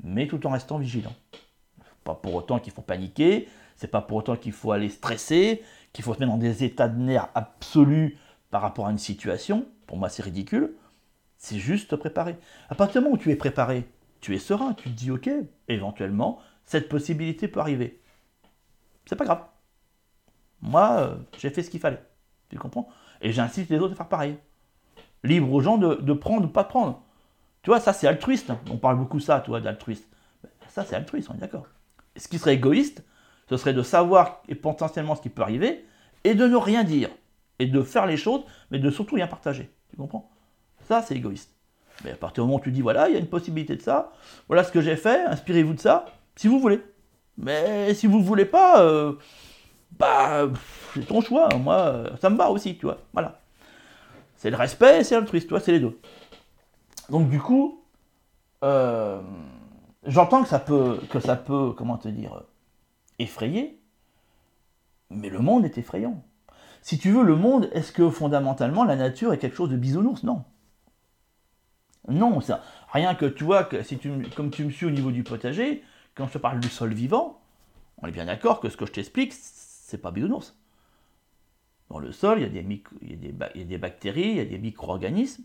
mais 0.02 0.28
tout 0.28 0.46
en 0.46 0.50
restant 0.52 0.78
vigilant. 0.78 1.12
Pas 2.02 2.14
pour 2.14 2.34
autant 2.34 2.60
qu'il 2.60 2.72
faut 2.72 2.80
paniquer, 2.80 3.46
c'est 3.74 3.90
pas 3.90 4.00
pour 4.00 4.16
autant 4.16 4.36
qu'il 4.36 4.52
faut 4.52 4.72
aller 4.72 4.88
stresser, 4.88 5.62
qu'il 5.92 6.02
faut 6.02 6.14
se 6.14 6.18
mettre 6.18 6.32
dans 6.32 6.38
des 6.38 6.64
états 6.64 6.88
de 6.88 6.98
nerfs 6.98 7.28
absolus 7.34 8.16
par 8.50 8.62
rapport 8.62 8.86
à 8.86 8.90
une 8.90 8.96
situation. 8.96 9.66
Pour 9.86 9.98
moi, 9.98 10.08
c'est 10.08 10.22
ridicule. 10.22 10.72
C'est 11.38 11.58
juste 11.58 11.90
te 11.90 11.94
préparer. 11.94 12.36
À 12.68 12.74
partir 12.74 13.00
du 13.00 13.04
moment 13.04 13.16
où 13.16 13.18
tu 13.18 13.30
es 13.30 13.36
préparé, 13.36 13.88
tu 14.20 14.34
es 14.34 14.38
serein, 14.38 14.74
tu 14.74 14.90
te 14.90 14.94
dis 14.94 15.10
ok, 15.10 15.30
éventuellement, 15.68 16.40
cette 16.64 16.88
possibilité 16.88 17.48
peut 17.48 17.60
arriver. 17.60 18.00
C'est 19.04 19.16
pas 19.16 19.24
grave. 19.24 19.44
Moi, 20.62 20.96
euh, 20.98 21.16
j'ai 21.38 21.50
fait 21.50 21.62
ce 21.62 21.70
qu'il 21.70 21.80
fallait. 21.80 22.02
Tu 22.48 22.58
comprends? 22.58 22.88
Et 23.20 23.32
j'incite 23.32 23.70
les 23.70 23.78
autres 23.78 23.92
à 23.92 23.96
faire 23.96 24.08
pareil. 24.08 24.36
Libre 25.22 25.52
aux 25.52 25.60
gens 25.60 25.78
de, 25.78 26.12
prendre 26.12 26.46
ou 26.46 26.48
pas 26.48 26.64
de 26.64 26.68
prendre. 26.68 27.02
Tu 27.62 27.70
vois, 27.70 27.80
ça 27.80 27.92
c'est 27.92 28.06
altruiste. 28.06 28.52
On 28.70 28.76
parle 28.76 28.96
beaucoup 28.96 29.20
ça, 29.20 29.40
toi, 29.40 29.60
d'altruiste. 29.60 30.08
Ça 30.68 30.84
c'est 30.84 30.94
altruiste, 30.94 31.28
on 31.30 31.34
est 31.34 31.38
d'accord. 31.40 31.66
Ce 32.16 32.28
qui 32.28 32.38
serait 32.38 32.54
égoïste, 32.54 33.04
ce 33.48 33.56
serait 33.56 33.74
de 33.74 33.82
savoir 33.82 34.42
potentiellement 34.62 35.14
ce 35.14 35.22
qui 35.22 35.28
peut 35.28 35.42
arriver 35.42 35.84
et 36.24 36.34
de 36.34 36.46
ne 36.46 36.56
rien 36.56 36.84
dire. 36.84 37.10
Et 37.58 37.66
de 37.66 37.82
faire 37.82 38.06
les 38.06 38.16
choses, 38.16 38.44
mais 38.70 38.78
de 38.78 38.90
surtout 38.90 39.14
rien 39.14 39.26
partager. 39.26 39.70
Tu 39.90 39.96
comprends? 39.96 40.30
Ça 40.86 41.02
c'est 41.02 41.16
égoïste. 41.16 41.50
Mais 42.04 42.12
à 42.12 42.16
partir 42.16 42.44
du 42.44 42.48
moment 42.48 42.60
où 42.60 42.62
tu 42.62 42.72
dis, 42.72 42.82
voilà, 42.82 43.08
il 43.08 43.14
y 43.14 43.16
a 43.16 43.20
une 43.20 43.28
possibilité 43.28 43.74
de 43.74 43.82
ça, 43.82 44.12
voilà 44.48 44.64
ce 44.64 44.70
que 44.70 44.80
j'ai 44.80 44.96
fait, 44.96 45.24
inspirez-vous 45.24 45.74
de 45.74 45.80
ça, 45.80 46.06
si 46.36 46.46
vous 46.46 46.60
voulez. 46.60 46.80
Mais 47.38 47.94
si 47.94 48.06
vous 48.06 48.18
ne 48.18 48.24
voulez 48.24 48.44
pas, 48.44 48.82
euh, 48.82 49.14
bah, 49.98 50.48
c'est 50.94 51.06
ton 51.06 51.20
choix. 51.20 51.48
Moi, 51.56 52.04
ça 52.20 52.30
me 52.30 52.36
va 52.36 52.50
aussi, 52.50 52.76
tu 52.76 52.86
vois. 52.86 52.98
Voilà. 53.12 53.40
C'est 54.36 54.50
le 54.50 54.56
respect 54.56 55.00
et 55.00 55.04
c'est 55.04 55.14
l'altruisme, 55.14 55.46
tu 55.46 55.50
vois, 55.50 55.60
c'est 55.60 55.72
les 55.72 55.80
deux. 55.80 55.98
Donc, 57.08 57.28
du 57.30 57.40
coup, 57.40 57.82
euh, 58.64 59.20
j'entends 60.04 60.42
que 60.42 60.48
ça 60.48 60.58
peut, 60.58 61.00
que 61.10 61.20
ça 61.20 61.36
peut, 61.36 61.72
comment 61.72 61.96
te 61.96 62.08
dire, 62.08 62.42
effrayer, 63.18 63.80
mais 65.10 65.30
le 65.30 65.38
monde 65.38 65.64
est 65.64 65.78
effrayant. 65.78 66.22
Si 66.82 66.98
tu 66.98 67.10
veux, 67.10 67.22
le 67.22 67.36
monde, 67.36 67.68
est-ce 67.72 67.92
que 67.92 68.10
fondamentalement 68.10 68.84
la 68.84 68.96
nature 68.96 69.32
est 69.32 69.38
quelque 69.38 69.56
chose 69.56 69.70
de 69.70 69.76
bisounours? 69.76 70.22
Non. 70.22 70.44
Non, 72.08 72.40
ça, 72.40 72.62
rien 72.92 73.14
que 73.14 73.26
tu 73.26 73.44
vois, 73.44 73.64
que 73.64 73.76
comme 74.34 74.50
tu 74.50 74.64
me 74.64 74.70
suis 74.70 74.86
au 74.86 74.90
niveau 74.90 75.10
du 75.10 75.24
potager, 75.24 75.82
quand 76.14 76.26
je 76.26 76.34
te 76.34 76.38
parle 76.38 76.60
du 76.60 76.68
sol 76.68 76.92
vivant, 76.92 77.40
on 77.98 78.06
est 78.06 78.12
bien 78.12 78.26
d'accord 78.26 78.60
que 78.60 78.68
ce 78.68 78.76
que 78.76 78.86
je 78.86 78.92
t'explique, 78.92 79.32
c'est 79.32 79.98
pas 79.98 80.10
bisounours. 80.10 80.56
Dans 81.88 81.98
le 81.98 82.12
sol, 82.12 82.40
il 82.40 82.42
y, 82.42 82.46
a 82.46 82.48
des 82.48 82.82
il, 83.02 83.10
y 83.10 83.62
a 83.62 83.64
des 83.64 83.78
bactéries, 83.78 84.30
il 84.30 84.36
y 84.36 84.40
a 84.40 84.44
des 84.44 84.58
micro-organismes 84.58 85.44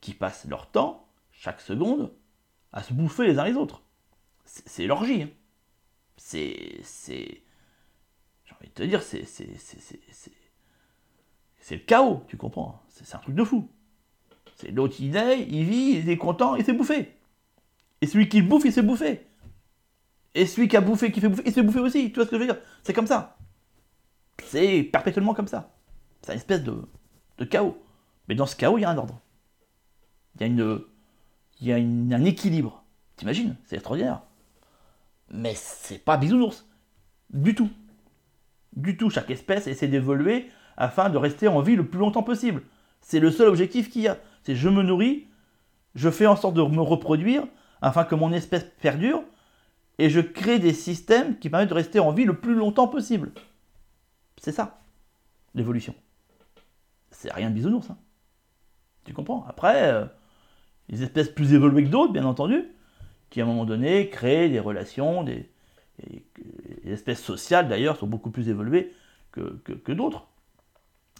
qui 0.00 0.14
passent 0.14 0.46
leur 0.46 0.70
temps, 0.70 1.06
chaque 1.32 1.60
seconde, 1.60 2.12
à 2.72 2.82
se 2.82 2.94
bouffer 2.94 3.26
les 3.26 3.38
uns 3.38 3.44
les 3.44 3.54
autres. 3.54 3.82
C'est 4.44 4.86
l'orgie. 4.86 5.22
Hein. 5.22 5.30
C'est. 6.16 6.80
J'ai 8.44 8.54
envie 8.54 8.68
de 8.68 8.74
te 8.74 8.82
dire, 8.82 9.02
c'est. 9.02 9.24
C'est 11.64 11.76
le 11.76 11.82
chaos, 11.82 12.24
tu 12.26 12.36
comprends 12.36 12.82
hein. 12.82 12.88
C'est 12.88 13.14
un 13.14 13.18
truc 13.18 13.34
de 13.34 13.44
fou. 13.44 13.68
L'autre, 14.72 14.96
il 15.00 15.16
est, 15.16 15.40
il 15.48 15.64
vit, 15.64 15.98
il 15.98 16.10
est 16.10 16.16
content, 16.16 16.56
il 16.56 16.64
s'est 16.64 16.72
bouffé. 16.72 17.16
Et 18.00 18.06
celui 18.06 18.28
qui 18.28 18.40
le 18.40 18.46
bouffe, 18.46 18.64
il 18.64 18.72
s'est 18.72 18.82
bouffé. 18.82 19.26
Et 20.34 20.46
celui 20.46 20.68
qui 20.68 20.76
a 20.76 20.80
bouffé, 20.80 21.12
qui 21.12 21.20
fait 21.20 21.28
bouffer, 21.28 21.42
il 21.46 21.52
s'est 21.52 21.62
bouffé 21.62 21.80
aussi. 21.80 22.10
Tu 22.10 22.16
vois 22.16 22.24
ce 22.24 22.30
que 22.30 22.36
je 22.36 22.40
veux 22.40 22.46
dire? 22.46 22.58
C'est 22.82 22.92
comme 22.92 23.06
ça. 23.06 23.36
C'est 24.44 24.82
perpétuellement 24.82 25.34
comme 25.34 25.48
ça. 25.48 25.72
C'est 26.22 26.32
une 26.32 26.38
espèce 26.38 26.62
de, 26.62 26.84
chaos. 27.44 27.76
Mais 28.28 28.34
dans 28.34 28.46
ce 28.46 28.56
chaos, 28.56 28.78
il 28.78 28.82
y 28.82 28.84
a 28.84 28.90
un 28.90 28.96
ordre. 28.96 29.20
Il 30.36 30.40
y 30.40 30.44
a, 30.44 30.46
une, 30.46 30.80
il 31.60 31.68
y 31.68 31.72
a 31.72 31.76
un 32.16 32.24
équilibre. 32.24 32.82
T'imagines? 33.16 33.56
C'est 33.64 33.76
extraordinaire. 33.76 34.22
Mais 35.30 35.54
c'est 35.54 35.98
pas 35.98 36.16
bisounours. 36.16 36.66
Du 37.30 37.54
tout. 37.54 37.70
Du 38.74 38.96
tout. 38.96 39.10
Chaque 39.10 39.30
espèce 39.30 39.66
essaie 39.66 39.88
d'évoluer 39.88 40.48
afin 40.76 41.10
de 41.10 41.18
rester 41.18 41.48
en 41.48 41.60
vie 41.60 41.76
le 41.76 41.86
plus 41.86 41.98
longtemps 41.98 42.22
possible. 42.22 42.62
C'est 43.00 43.20
le 43.20 43.30
seul 43.30 43.48
objectif 43.48 43.90
qu'il 43.90 44.02
y 44.02 44.08
a. 44.08 44.18
C'est 44.42 44.56
je 44.56 44.68
me 44.68 44.82
nourris, 44.82 45.26
je 45.94 46.10
fais 46.10 46.26
en 46.26 46.36
sorte 46.36 46.54
de 46.54 46.62
me 46.62 46.80
reproduire 46.80 47.44
afin 47.80 48.04
que 48.04 48.14
mon 48.14 48.32
espèce 48.32 48.64
perdure 48.80 49.22
et 49.98 50.10
je 50.10 50.20
crée 50.20 50.58
des 50.58 50.72
systèmes 50.72 51.38
qui 51.38 51.50
permettent 51.50 51.68
de 51.68 51.74
rester 51.74 52.00
en 52.00 52.12
vie 52.12 52.24
le 52.24 52.38
plus 52.38 52.54
longtemps 52.54 52.88
possible. 52.88 53.32
C'est 54.38 54.52
ça, 54.52 54.80
l'évolution. 55.54 55.94
C'est 57.10 57.32
rien 57.32 57.50
de 57.50 57.54
bisounours. 57.54 57.90
Hein. 57.90 57.98
Tu 59.04 59.12
comprends? 59.12 59.44
Après, 59.48 59.92
euh, 59.92 60.04
les 60.88 61.02
espèces 61.02 61.28
plus 61.28 61.54
évoluées 61.54 61.84
que 61.84 61.88
d'autres, 61.88 62.12
bien 62.12 62.24
entendu, 62.24 62.64
qui 63.30 63.40
à 63.40 63.44
un 63.44 63.46
moment 63.46 63.64
donné 63.64 64.08
créent 64.08 64.48
des 64.48 64.60
relations, 64.60 65.22
des, 65.22 65.50
les 66.84 66.92
espèces 66.92 67.22
sociales 67.22 67.68
d'ailleurs 67.68 67.96
sont 67.96 68.06
beaucoup 68.06 68.30
plus 68.30 68.48
évoluées 68.48 68.92
que, 69.30 69.40
que, 69.64 69.92
d'autres. 69.92 70.26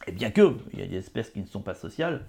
Et 0.07 0.13
bien 0.13 0.31
que, 0.31 0.57
il 0.73 0.81
y 0.81 0.83
a 0.83 0.87
des 0.87 0.97
espèces 0.97 1.31
qui 1.31 1.41
ne 1.41 1.47
sont 1.47 1.63
pas 1.63 1.75
sociales, 1.75 2.27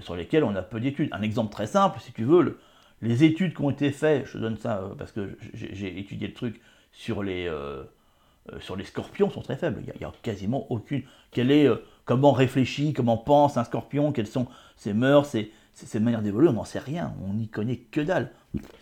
sur 0.00 0.16
lesquelles 0.16 0.44
on 0.44 0.54
a 0.54 0.62
peu 0.62 0.80
d'études. 0.80 1.08
Un 1.12 1.22
exemple 1.22 1.52
très 1.52 1.66
simple, 1.66 2.00
si 2.00 2.12
tu 2.12 2.24
veux, 2.24 2.58
les 3.02 3.24
études 3.24 3.54
qui 3.54 3.62
ont 3.62 3.70
été 3.70 3.90
faites, 3.90 4.26
je 4.26 4.38
donne 4.38 4.56
ça 4.56 4.78
euh, 4.78 4.94
parce 4.96 5.12
que 5.12 5.36
j'ai 5.52 5.98
étudié 5.98 6.28
le 6.28 6.34
truc 6.34 6.60
sur 6.92 7.22
les, 7.22 7.46
euh, 7.48 7.82
euh, 8.52 8.60
sur 8.60 8.76
les 8.76 8.84
scorpions, 8.84 9.28
sont 9.30 9.42
très 9.42 9.56
faibles. 9.56 9.82
Il 9.82 9.92
n'y 9.98 10.04
a, 10.04 10.12
quasiment 10.22 10.70
aucune. 10.70 11.02
Quelle 11.32 11.50
est, 11.50 11.68
comment 12.04 12.32
réfléchit, 12.32 12.92
comment 12.92 13.16
pense 13.16 13.56
un 13.56 13.64
scorpion, 13.64 14.12
quelles 14.12 14.26
sont 14.26 14.46
ses 14.76 14.94
mœurs, 14.94 15.26
ses, 15.26 15.52
ses, 15.74 16.00
manières 16.00 16.22
d'évoluer, 16.22 16.48
on 16.48 16.54
n'en 16.54 16.64
sait 16.64 16.78
rien. 16.78 17.12
On 17.28 17.34
n'y 17.34 17.48
connaît 17.48 17.78
que 17.78 18.00
dalle. 18.00 18.30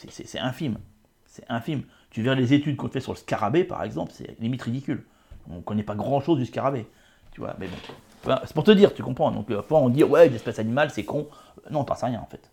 C'est 0.09 0.39
infime. 0.39 0.79
C'est 1.27 1.45
infime. 1.49 1.83
Tu 2.11 2.23
verras 2.23 2.35
les 2.35 2.53
études 2.53 2.77
qu'on 2.77 2.89
fait 2.89 3.01
sur 3.01 3.13
le 3.13 3.19
scarabée, 3.19 3.65
par 3.65 3.85
exemple, 3.85 4.13
c'est 4.15 4.39
limite 4.41 4.63
ridicule. 4.63 5.05
On 5.49 5.57
ne 5.57 5.61
connaît 5.61 5.83
pas 5.85 5.95
grand-chose 5.95 6.39
du 6.39 6.47
scarabée. 6.47 6.87
Tu 7.33 7.41
vois, 7.41 7.57
mais 7.59 7.69
bon. 7.69 7.95
C'est 8.25 8.55
pour 8.55 8.65
te 8.65 8.71
dire, 8.71 8.95
tu 8.95 9.03
comprends. 9.03 9.31
Donc, 9.31 9.53
parfois, 9.53 9.81
on 9.81 9.89
dit, 9.89 10.05
ouais, 10.05 10.29
une 10.29 10.35
espèce 10.35 10.59
animale, 10.59 10.91
c'est 10.91 11.05
con. 11.05 11.29
Non, 11.71 11.85
t'en 11.85 11.95
sais 11.95 12.07
rien, 12.07 12.21
en 12.21 12.27
fait 12.27 12.51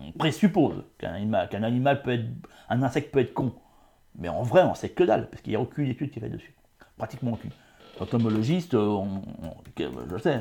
on 0.00 0.12
présuppose 0.12 0.84
qu'un 0.98 1.12
animal, 1.12 1.48
qu'un 1.48 1.62
animal 1.62 2.02
peut 2.02 2.12
être, 2.12 2.26
un 2.68 2.82
insecte 2.82 3.12
peut 3.12 3.20
être 3.20 3.34
con. 3.34 3.52
Mais 4.18 4.28
en 4.28 4.42
vrai, 4.42 4.62
on 4.62 4.74
sait 4.74 4.88
que 4.88 5.04
dalle, 5.04 5.28
parce 5.28 5.42
qu'il 5.42 5.50
n'y 5.50 5.56
a 5.56 5.60
aucune 5.60 5.86
étude 5.86 6.10
qui 6.10 6.20
fait 6.20 6.28
dessus. 6.28 6.54
Pratiquement 6.96 7.32
aucune. 7.32 7.50
Entomologiste, 8.00 8.74
on, 8.74 9.22
je 9.78 10.18
sais, 10.18 10.40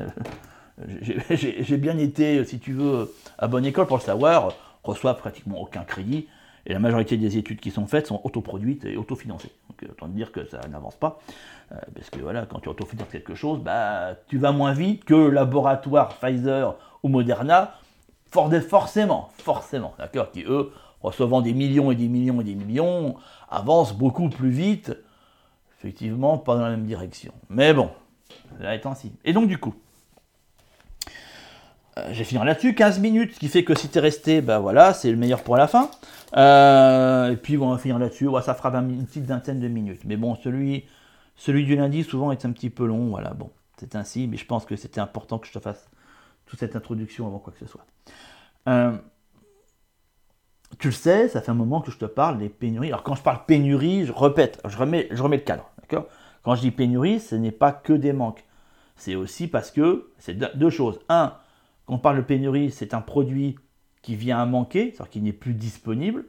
j'ai 1.64 1.78
bien 1.78 1.98
été, 1.98 2.44
si 2.46 2.60
tu 2.60 2.74
veux, 2.74 3.14
à 3.38 3.48
bonne 3.48 3.66
école 3.66 3.88
pour 3.88 3.98
le 3.98 4.02
savoir, 4.02 4.54
reçoit 4.84 5.16
pratiquement 5.16 5.62
aucun 5.62 5.84
crédit, 5.84 6.28
et 6.66 6.74
la 6.74 6.80
majorité 6.80 7.18
des 7.18 7.38
études 7.38 7.60
qui 7.60 7.72
sont 7.72 7.88
faites 7.88 8.08
sont 8.08 8.22
autoproduites 8.24 8.86
et 8.86 8.98
autofinancées. 8.98 9.52
Donc 9.70 9.84
euh, 9.84 9.92
autant 9.92 10.08
dire 10.08 10.32
que 10.32 10.46
ça 10.46 10.62
n'avance 10.70 10.96
pas, 10.96 11.20
euh, 11.72 11.76
parce 11.94 12.10
que 12.10 12.20
voilà, 12.20 12.46
quand 12.46 12.60
tu 12.60 12.70
autofinances 12.70 13.10
quelque 13.10 13.36
chose, 13.36 13.60
bah, 13.60 14.16
tu 14.28 14.38
vas 14.38 14.52
moins 14.52 14.74
vite 14.74 15.06
que 15.06 15.14
le 15.14 15.30
laboratoire 15.30 16.18
Pfizer 16.20 16.76
ou 17.04 17.10
Moderna 17.10 17.76
forcément, 18.32 19.30
forcément, 19.38 19.94
d'accord, 19.98 20.32
qui 20.32 20.44
eux, 20.44 20.72
recevant 21.02 21.42
des 21.42 21.54
millions 21.54 21.92
et 21.92 21.96
des 21.96 22.08
millions 22.08 22.42
et 22.42 22.44
des 22.44 22.56
millions, 22.56 23.16
avancent 23.50 23.94
beaucoup 23.94 24.30
plus 24.30 24.50
vite 24.50 24.92
effectivement 25.80 26.38
pas 26.38 26.56
dans 26.56 26.64
la 26.64 26.72
même 26.72 26.86
direction. 26.86 27.32
Mais 27.50 27.74
bon, 27.74 27.90
là 28.60 28.76
étant 28.76 28.96
si. 28.96 29.14
Et 29.24 29.34
donc 29.34 29.48
du 29.48 29.58
coup, 29.58 29.76
je 31.98 32.18
vais 32.18 32.24
finir 32.24 32.44
là-dessus, 32.44 32.76
15 32.76 33.00
minutes, 33.00 33.36
ce 33.36 33.40
qui 33.40 33.48
fait 33.48 33.64
que 33.64 33.74
si 33.74 33.88
tu 33.90 33.98
es 33.98 34.02
resté, 34.02 34.42
ben 34.42 34.60
voilà, 34.60 34.94
c'est 34.94 35.10
le 35.10 35.18
meilleur 35.18 35.44
pour 35.44 35.56
la 35.56 35.68
fin. 35.68 35.90
Euh, 36.36 37.32
et 37.32 37.38
puis 37.38 37.58
on 37.58 37.70
va 37.70 37.78
finir 37.78 37.98
là-dessus, 38.00 38.28
ça 38.44 38.54
fera 38.54 38.70
une 38.80 39.06
petite 39.06 39.26
vingtaine 39.26 39.60
de 39.60 39.68
minutes. 39.68 40.02
Mais 40.06 40.18
bon, 40.18 40.36
celui, 40.36 40.86
celui 41.36 41.64
du 41.64 41.76
lundi 41.76 42.04
souvent 42.04 42.32
est 42.32 42.46
un 42.46 42.52
petit 42.52 42.70
peu 42.70 42.86
long, 42.86 43.08
voilà, 43.08 43.34
bon, 43.34 43.50
c'est 43.78 43.96
ainsi, 43.96 44.28
mais 44.28 44.38
je 44.38 44.46
pense 44.46 44.66
que 44.66 44.76
c'était 44.76 45.00
important 45.00 45.40
que 45.40 45.48
je 45.48 45.54
te 45.54 45.60
fasse 45.60 45.90
toute 46.46 46.60
cette 46.60 46.76
introduction 46.76 47.28
avant 47.28 47.40
quoi 47.40 47.54
que 47.54 47.60
ce 47.60 47.72
soit. 47.72 47.86
Euh, 48.68 48.92
tu 50.80 50.88
le 50.88 50.94
sais, 50.94 51.30
ça 51.30 51.42
fait 51.42 51.52
un 51.52 51.56
moment 51.56 51.80
que 51.80 51.92
je 51.92 51.98
te 51.98 52.06
parle 52.06 52.38
des 52.38 52.50
pénuries. 52.50 52.90
Alors 52.90 53.04
quand 53.04 53.16
je 53.16 53.22
parle 53.22 53.46
pénurie, 53.46 54.06
je 54.06 54.12
répète, 54.12 54.62
je 54.68 54.78
remets, 54.78 55.08
je 55.12 55.24
remets 55.24 55.38
le 55.38 55.44
cadre, 55.44 55.70
d'accord? 55.80 56.08
Quand 56.44 56.56
je 56.56 56.62
dis 56.62 56.72
pénurie, 56.72 57.20
ce 57.20 57.36
n'est 57.36 57.52
pas 57.52 57.72
que 57.72 57.94
des 57.94 58.14
manques. 58.14 58.44
C'est 58.98 59.16
aussi 59.16 59.48
parce 59.48 59.72
que 59.72 60.12
c'est 60.20 60.36
deux 60.58 60.70
choses. 60.70 61.00
Un, 61.10 61.34
quand 61.86 61.96
on 61.96 62.00
parle 62.00 62.18
de 62.18 62.22
pénurie, 62.22 62.72
c'est 62.72 62.94
un 62.94 63.02
produit 63.02 63.56
qui 64.02 64.16
vient 64.16 64.40
à 64.40 64.46
manquer, 64.46 64.92
c'est-à-dire 64.92 65.10
qu'il 65.10 65.24
n'est 65.24 65.34
plus 65.34 65.54
disponible. 65.54 66.26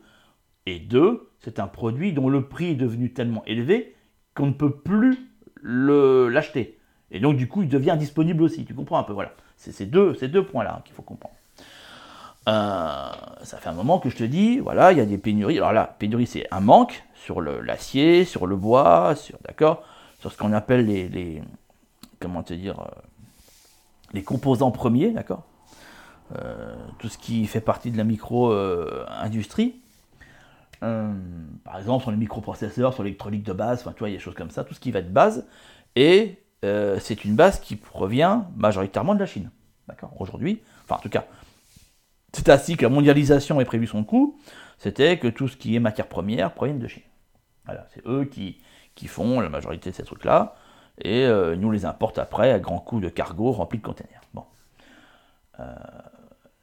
Et 0.67 0.79
deux, 0.79 1.31
c'est 1.41 1.61
un 1.61 1.69
produit 1.69 2.13
dont 2.13 2.29
le 2.29 2.49
prix 2.49 2.71
est 2.71 2.75
devenu 2.75 3.13
tellement 3.13 3.45
élevé 3.47 3.95
qu'on 4.35 4.47
ne 4.47 4.53
peut 4.53 4.75
plus 4.75 5.19
l'acheter. 5.63 6.79
Et 7.11 7.21
donc, 7.21 7.37
du 7.37 7.49
coup, 7.49 7.63
il 7.63 7.69
devient 7.69 7.97
disponible 7.99 8.43
aussi. 8.43 8.65
Tu 8.65 8.75
comprends 8.75 8.99
un 8.99 9.03
peu, 9.03 9.13
voilà. 9.13 9.33
C'est 9.57 9.73
ces 9.73 9.87
deux, 9.87 10.15
points-là 10.45 10.83
qu'il 10.85 10.95
faut 10.95 11.03
comprendre. 11.03 11.35
Euh, 12.49 13.11
ça 13.43 13.59
fait 13.59 13.69
un 13.69 13.75
moment 13.75 13.99
que 13.99 14.11
je 14.11 14.17
te 14.17 14.25
dis, 14.25 14.59
voilà, 14.59 14.93
il 14.93 14.99
y 14.99 15.01
a 15.01 15.07
des 15.07 15.19
pénuries. 15.19 15.57
Alors 15.57 15.73
là, 15.73 15.97
pénurie, 15.99 16.27
c'est 16.27 16.47
un 16.51 16.61
manque 16.61 17.05
sur 17.15 17.41
l'acier, 17.41 18.25
sur 18.25 18.47
le 18.47 18.57
bois, 18.57 19.15
sur, 19.17 19.39
d'accord, 19.47 19.83
sur 20.21 20.31
ce 20.31 20.37
qu'on 20.37 20.53
appelle 20.53 20.87
les, 20.87 21.09
les, 21.09 21.43
comment 22.21 22.43
te 22.43 22.55
dire, 22.55 22.81
euh, 22.81 23.01
les 24.13 24.23
composants 24.23 24.71
premiers, 24.71 25.11
d'accord 25.11 25.45
euh, 26.37 26.75
Tout 26.99 27.09
ce 27.09 27.19
qui 27.19 27.47
fait 27.47 27.61
partie 27.61 27.91
de 27.91 27.97
la 27.97 28.05
micro-industrie. 28.05 29.81
Euh, 30.83 31.13
par 31.65 31.79
exemple, 31.79 32.03
sur 32.03 32.11
les 32.11 32.17
microprocesseurs, 32.17 32.95
sur 32.95 33.03
l'électronique 33.03 33.43
de 33.43 33.53
base, 33.53 33.81
enfin, 33.81 33.93
tu 33.93 34.01
vois, 34.01 34.09
il 34.09 34.13
y 34.13 34.15
a 34.15 34.19
des 34.19 34.23
choses 34.23 34.35
comme 34.35 34.51
ça, 34.51 34.65
tout 34.65 34.75
ce 34.75 34.81
qui 34.81 34.91
va 34.91 35.01
être 35.01 35.13
base. 35.13 35.47
Et 35.95 36.43
euh, 36.65 36.99
c'est 37.01 37.25
une 37.25 37.35
base 37.35 37.61
qui 37.61 37.77
provient 37.77 38.49
majoritairement 38.57 39.15
de 39.15 39.21
la 39.21 39.27
Chine. 39.27 39.51
D'accord 39.89 40.13
Aujourd'hui, 40.21 40.61
enfin, 40.85 40.97
en 40.97 41.03
tout 41.03 41.09
cas, 41.09 41.25
c'est 42.33 42.49
ainsi 42.49 42.77
que 42.77 42.83
la 42.83 42.89
mondialisation 42.89 43.61
ait 43.61 43.65
prévu 43.65 43.87
son 43.87 44.05
coup, 44.05 44.39
c'était 44.79 45.19
que 45.19 45.29
tout 45.29 45.49
ce 45.49 45.57
qui 45.57 45.75
est 45.75 45.81
matière 45.81 46.09
première 46.09 46.53
provienne 46.53 46.79
de 46.79 46.89
Chine. 46.89 47.03
Voilà, 47.65 47.87
c'est 47.95 48.07
eux 48.07 48.25
qui, 48.25 48.59
qui 48.95 49.07
font 49.07 49.41
la 49.41 49.49
majorité 49.49 49.91
de 49.91 49.95
ces 49.95 50.03
trucs-là 50.03 50.55
et 50.99 51.25
euh, 51.25 51.57
nous 51.57 51.71
les 51.71 51.85
importe 51.85 52.19
après 52.19 52.50
à 52.50 52.59
grands 52.59 52.79
coups 52.79 53.03
de 53.03 53.09
cargo 53.09 53.53
remplis 53.53 53.79
de 53.79 53.85
containers. 53.85 54.23
Bon. 54.35 54.45
Euh, 55.61 55.75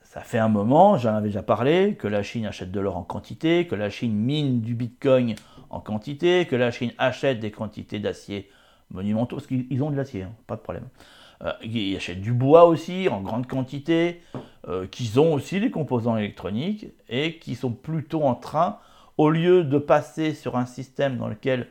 ça 0.02 0.22
fait 0.22 0.38
un 0.38 0.50
moment, 0.50 0.98
j'en 0.98 1.16
avais 1.16 1.28
déjà 1.28 1.42
parlé, 1.42 1.96
que 1.96 2.08
la 2.08 2.22
Chine 2.24 2.46
achète 2.46 2.72
de 2.72 2.80
l'or 2.80 2.98
en 2.98 3.04
quantité, 3.04 3.66
que 3.66 3.75
la 3.75 3.90
Chine 3.90 4.13
mine 4.13 4.62
du 4.62 4.75
bitcoin 4.75 5.36
en 5.70 5.80
quantité, 5.80 6.46
que 6.46 6.56
la 6.56 6.72
Chine 6.72 6.92
achète 6.98 7.40
des 7.40 7.52
quantités 7.52 8.00
d'acier 8.00 8.50
monumentaux, 8.92 9.38
parce 9.38 9.48
qu'ils 9.48 9.82
ont 9.84 9.90
de 9.90 9.96
l'acier, 9.96 10.24
hein, 10.24 10.32
pas 10.46 10.56
de 10.56 10.62
problème. 10.62 10.88
Euh, 11.44 11.52
ils 11.63 11.96
achètent 11.96 12.22
du 12.22 12.32
bois 12.32 12.66
aussi 12.66 13.10
en 13.10 13.22
grande 13.22 13.48
quantité, 13.48 14.22
qu'ils 14.92 15.20
ont 15.20 15.34
aussi 15.34 15.60
des 15.60 15.72
composants 15.72 16.16
électroniques 16.16 16.86
et 17.10 17.38
qui 17.38 17.56
sont 17.56 17.72
plutôt 17.72 18.24
en 18.24 18.34
train, 18.34 18.80
au 19.18 19.30
lieu 19.30 19.66
de 19.66 19.78
passer 19.78 20.34
sur 20.34 20.56
un 20.56 20.66
système 20.66 21.18
dans 21.18 21.28
lequel 21.28 21.68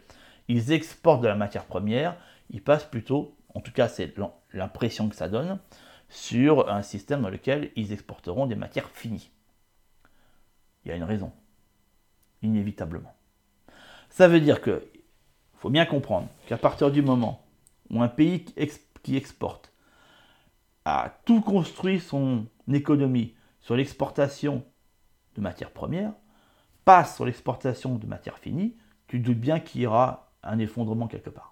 ils 0.48 0.72
exportent 0.72 1.22
de 1.22 1.28
la 1.28 1.34
matière 1.34 1.64
première, 1.64 2.16
ils 2.52 2.62
passent 2.62 2.84
plutôt, 2.84 3.36
en 3.54 3.60
tout 3.60 3.72
cas 3.72 3.88
c'est 3.88 4.14
l'impression 4.52 5.08
que 5.08 5.16
ça 5.16 5.28
donne, 5.28 5.58
sur 6.08 6.68
un 6.70 6.82
système 6.82 7.22
dans 7.22 7.30
lequel 7.30 7.72
ils 7.74 7.92
exporteront 7.92 8.46
des 8.46 8.54
matières 8.54 8.90
finies. 8.90 9.30
Il 10.84 10.90
y 10.90 10.92
a 10.92 10.96
une 10.96 11.04
raison, 11.04 11.32
inévitablement. 12.42 13.14
Ça 14.10 14.28
veut 14.28 14.40
dire 14.40 14.60
que, 14.60 14.86
faut 15.54 15.70
bien 15.70 15.86
comprendre 15.86 16.28
qu'à 16.46 16.58
partir 16.58 16.90
du 16.90 17.02
moment 17.02 17.44
où 17.90 18.02
un 18.02 18.08
pays 18.08 18.44
qui 19.02 19.16
exporte 19.16 19.72
a 20.84 21.14
tout 21.24 21.40
construit 21.40 22.00
son 22.00 22.46
économie 22.70 23.34
sur 23.60 23.76
l'exportation 23.76 24.64
de 25.36 25.40
matières 25.40 25.70
premières, 25.70 26.12
passe 26.84 27.14
sur 27.14 27.24
l'exportation 27.24 27.94
de 27.94 28.06
matières 28.06 28.38
finies, 28.38 28.76
tu 29.06 29.20
doutes 29.20 29.38
bien 29.38 29.60
qu'il 29.60 29.82
y 29.82 29.86
aura 29.86 30.32
un 30.42 30.58
effondrement 30.58 31.06
quelque 31.06 31.30
part. 31.30 31.51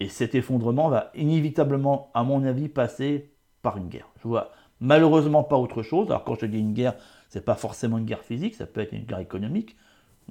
Et 0.00 0.08
cet 0.08 0.34
effondrement 0.34 0.88
va 0.88 1.10
inévitablement, 1.14 2.10
à 2.14 2.22
mon 2.22 2.44
avis, 2.44 2.68
passer 2.68 3.32
par 3.62 3.76
une 3.76 3.88
guerre. 3.88 4.08
Je 4.22 4.28
vois 4.28 4.52
malheureusement 4.80 5.42
pas 5.42 5.56
autre 5.56 5.82
chose. 5.82 6.08
Alors 6.08 6.24
quand 6.24 6.38
je 6.38 6.46
dis 6.46 6.58
une 6.58 6.72
guerre, 6.72 6.94
c'est 7.28 7.44
pas 7.44 7.56
forcément 7.56 7.98
une 7.98 8.04
guerre 8.04 8.24
physique, 8.24 8.54
ça 8.54 8.66
peut 8.66 8.80
être 8.80 8.92
une 8.92 9.04
guerre 9.04 9.18
économique, 9.18 9.76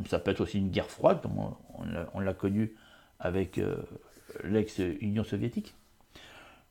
ça 0.07 0.19
peut 0.19 0.31
être 0.31 0.41
aussi 0.41 0.59
une 0.59 0.69
guerre 0.69 0.89
froide, 0.89 1.21
comme 1.21 1.37
on, 2.13 2.19
l'a 2.19 2.33
connu 2.33 2.75
avec 3.19 3.57
euh, 3.57 3.77
l'ex-Union 4.43 5.23
soviétique. 5.23 5.75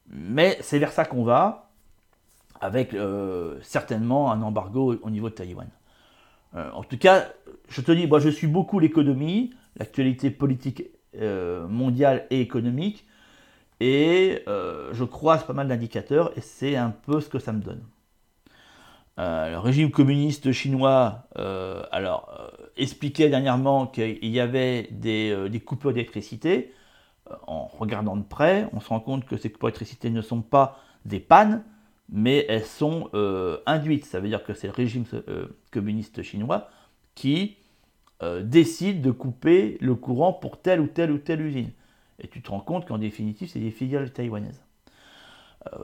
Mais 0.08 0.56
c'est 0.60 0.78
vers 0.78 0.92
ça 0.92 1.04
qu'on 1.04 1.24
va, 1.24 1.70
avec 2.60 2.94
euh, 2.94 3.58
certainement 3.62 4.32
un 4.32 4.40
embargo 4.42 4.94
au 5.02 5.10
niveau 5.10 5.28
de 5.28 5.34
Taïwan. 5.34 5.68
Euh, 6.54 6.70
en 6.72 6.82
tout 6.82 6.96
cas, 6.96 7.28
je 7.68 7.80
te 7.80 7.92
dis, 7.92 8.06
moi 8.06 8.20
je 8.20 8.28
suis 8.28 8.46
beaucoup 8.46 8.78
l'économie, 8.78 9.52
l'actualité 9.76 10.30
politique 10.30 10.84
euh, 11.20 11.66
mondiale 11.66 12.26
et 12.30 12.40
économique. 12.40 13.04
Et 13.80 14.42
euh, 14.48 14.90
je 14.92 15.04
croise 15.04 15.44
pas 15.44 15.52
mal 15.52 15.68
d'indicateurs 15.68 16.36
et 16.36 16.40
c'est 16.40 16.76
un 16.76 16.90
peu 16.90 17.20
ce 17.20 17.28
que 17.28 17.38
ça 17.38 17.52
me 17.52 17.60
donne. 17.60 17.82
Euh, 19.18 19.50
le 19.50 19.58
régime 19.58 19.90
communiste 19.90 20.52
chinois 20.52 21.26
alors, 21.90 22.52
expliquait 22.76 23.28
dernièrement 23.28 23.86
qu'il 23.86 24.26
y 24.26 24.40
avait 24.40 24.88
des, 24.90 25.48
des 25.48 25.60
coupures 25.60 25.92
d'électricité. 25.92 26.72
En 27.46 27.66
regardant 27.66 28.16
de 28.16 28.22
près, 28.22 28.68
on 28.72 28.80
se 28.80 28.88
rend 28.88 29.00
compte 29.00 29.26
que 29.26 29.36
ces 29.36 29.50
coupures 29.50 29.68
d'électricité 29.68 30.10
ne 30.10 30.22
sont 30.22 30.42
pas 30.42 30.78
des 31.04 31.20
pannes, 31.20 31.64
mais 32.08 32.46
elles 32.48 32.64
sont 32.64 33.10
induites. 33.66 34.04
Ça 34.04 34.20
veut 34.20 34.28
dire 34.28 34.44
que 34.44 34.54
c'est 34.54 34.68
le 34.68 34.72
régime 34.72 35.04
communiste 35.70 36.22
chinois 36.22 36.68
qui 37.14 37.56
euh, 38.22 38.42
décide 38.42 39.02
de 39.02 39.10
couper 39.10 39.78
le 39.80 39.94
courant 39.94 40.32
pour 40.32 40.60
telle 40.60 40.80
ou 40.80 40.86
telle 40.86 41.10
ou 41.10 41.18
telle 41.18 41.40
usine. 41.40 41.70
Et 42.18 42.28
tu 42.28 42.40
te 42.40 42.50
rends 42.50 42.60
compte 42.60 42.86
qu'en 42.86 42.98
définitive, 42.98 43.48
c'est 43.48 43.60
des 43.60 43.70
filiales 43.70 44.12
taïwanaises. 44.12 44.62
Euh, 45.72 45.78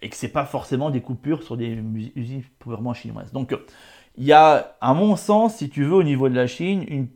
et 0.00 0.08
que 0.08 0.16
ce 0.16 0.26
n'est 0.26 0.32
pas 0.32 0.44
forcément 0.44 0.90
des 0.90 1.00
coupures 1.00 1.42
sur 1.42 1.56
des 1.56 1.78
usines 2.14 2.42
purement 2.58 2.94
chinoises. 2.94 3.32
Donc, 3.32 3.56
il 4.16 4.24
y 4.24 4.32
a, 4.32 4.76
à 4.80 4.94
mon 4.94 5.16
sens, 5.16 5.56
si 5.56 5.68
tu 5.68 5.84
veux, 5.84 5.94
au 5.94 6.02
niveau 6.02 6.28
de 6.28 6.34
la 6.34 6.46
Chine, 6.46 6.84
une 6.88 7.08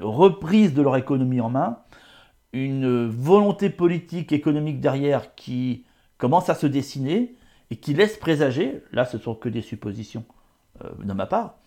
reprise 0.00 0.74
de 0.74 0.82
leur 0.82 0.96
économie 0.96 1.40
en 1.40 1.50
main, 1.50 1.78
une 2.52 3.06
volonté 3.06 3.70
politique, 3.70 4.32
économique 4.32 4.80
derrière 4.80 5.34
qui 5.34 5.84
commence 6.16 6.48
à 6.48 6.54
se 6.54 6.66
dessiner 6.66 7.34
et 7.70 7.76
qui 7.76 7.94
laisse 7.94 8.16
présager, 8.16 8.82
là 8.92 9.04
ce 9.04 9.18
sont 9.18 9.34
que 9.34 9.48
des 9.48 9.62
suppositions 9.62 10.24
euh, 10.84 10.88
de 11.02 11.12
ma 11.12 11.26
part, 11.26 11.58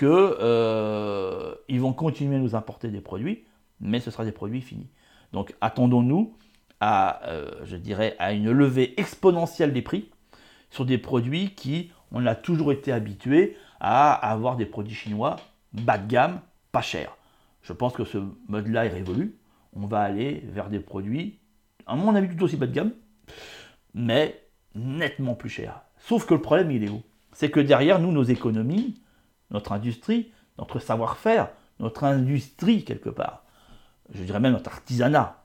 qu'ils 0.00 0.08
euh, 0.08 1.54
vont 1.68 1.92
continuer 1.92 2.36
à 2.36 2.38
nous 2.38 2.54
importer 2.54 2.88
des 2.88 3.02
produits, 3.02 3.44
mais 3.80 4.00
ce 4.00 4.10
sera 4.10 4.24
des 4.24 4.32
produits 4.32 4.62
finis. 4.62 4.88
Donc 5.34 5.54
attendons-nous 5.60 6.34
à, 6.80 7.28
euh, 7.28 7.50
je 7.64 7.76
dirais, 7.76 8.16
à 8.18 8.32
une 8.32 8.50
levée 8.50 8.98
exponentielle 8.98 9.74
des 9.74 9.82
prix 9.82 10.08
sur 10.70 10.86
des 10.86 10.96
produits 10.96 11.50
qui, 11.54 11.92
on 12.12 12.24
a 12.24 12.34
toujours 12.34 12.72
été 12.72 12.92
habitué 12.92 13.58
à 13.78 14.12
avoir 14.12 14.56
des 14.56 14.64
produits 14.64 14.94
chinois 14.94 15.36
bas 15.74 15.98
de 15.98 16.08
gamme, 16.08 16.40
pas 16.72 16.80
chers. 16.80 17.14
Je 17.62 17.74
pense 17.74 17.92
que 17.92 18.04
ce 18.04 18.16
mode-là 18.48 18.86
est 18.86 18.88
révolu. 18.88 19.36
On 19.74 19.86
va 19.86 20.00
aller 20.00 20.42
vers 20.46 20.70
des 20.70 20.80
produits, 20.80 21.38
à 21.86 21.94
mon 21.94 22.14
avis, 22.14 22.34
tout 22.34 22.42
aussi 22.42 22.56
bas 22.56 22.66
de 22.66 22.72
gamme, 22.72 22.92
mais 23.92 24.40
nettement 24.74 25.34
plus 25.34 25.50
chers. 25.50 25.82
Sauf 25.98 26.24
que 26.24 26.32
le 26.32 26.40
problème, 26.40 26.70
il 26.70 26.84
est 26.84 26.88
où? 26.88 27.02
C'est 27.32 27.50
que 27.50 27.60
derrière 27.60 28.00
nous, 28.00 28.12
nos 28.12 28.22
économies, 28.22 28.94
notre 29.50 29.72
industrie, 29.72 30.30
notre 30.58 30.78
savoir-faire, 30.78 31.48
notre 31.78 32.04
industrie 32.04 32.84
quelque 32.84 33.10
part, 33.10 33.44
je 34.14 34.22
dirais 34.22 34.40
même 34.40 34.52
notre 34.52 34.70
artisanat. 34.70 35.42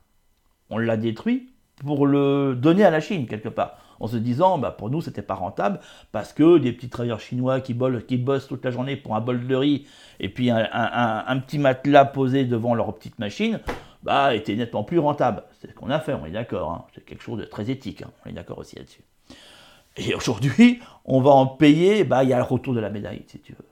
On 0.70 0.78
l'a 0.78 0.98
détruit 0.98 1.52
pour 1.84 2.08
le 2.08 2.56
donner 2.56 2.84
à 2.84 2.90
la 2.90 3.00
Chine 3.00 3.28
quelque 3.28 3.50
part, 3.50 3.78
en 4.00 4.08
se 4.08 4.18
disant 4.18 4.58
bah, 4.58 4.72
pour 4.72 4.90
nous 4.90 5.02
c'était 5.02 5.22
pas 5.22 5.36
rentable 5.36 5.80
parce 6.12 6.34
que 6.34 6.58
des 6.58 6.72
petits 6.72 6.90
travailleurs 6.90 7.20
chinois 7.20 7.60
qui, 7.62 7.78
qui 8.08 8.18
bossent 8.18 8.48
toute 8.48 8.64
la 8.64 8.72
journée 8.72 8.96
pour 8.96 9.16
un 9.16 9.22
bol 9.22 9.46
de 9.46 9.56
riz 9.56 9.88
et 10.20 10.30
puis 10.30 10.50
un, 10.50 11.40
petit 11.46 11.60
matelas 11.60 12.06
posé 12.06 12.46
devant 12.46 12.74
leur 12.74 12.94
petite 12.96 13.20
machine, 13.20 13.60
bah 14.04 14.36
étaient 14.36 14.56
nettement 14.56 14.84
plus 14.84 15.00
rentable. 15.00 15.44
C'est 15.60 15.70
ce 15.70 15.74
qu'on 15.74 15.90
a 15.90 16.00
fait, 16.00 16.14
on 16.14 16.26
est 16.26 16.32
d'accord. 16.32 16.72
Hein. 16.72 16.86
C'est 16.94 17.04
quelque 17.04 17.24
chose 17.24 17.40
de 17.40 17.46
très 17.46 17.70
éthique, 17.70 18.02
hein. 18.02 18.12
on 18.26 18.30
est 18.30 18.34
d'accord 18.34 18.60
aussi 18.60 18.76
là-dessus. 18.76 19.02
Et 19.98 20.14
aujourd'hui, 20.14 20.80
on 21.06 21.22
va 21.22 21.32
en 21.32 21.48
payer, 21.48 22.04
bah 22.04 22.24
il 22.24 22.30
y 22.30 22.34
a 22.34 22.38
le 22.38 22.44
retour 22.44 22.74
de 22.74 22.80
la 22.80 22.90
médaille, 22.90 23.24
si 23.28 23.40
tu 23.40 23.54
veux. 23.54 23.66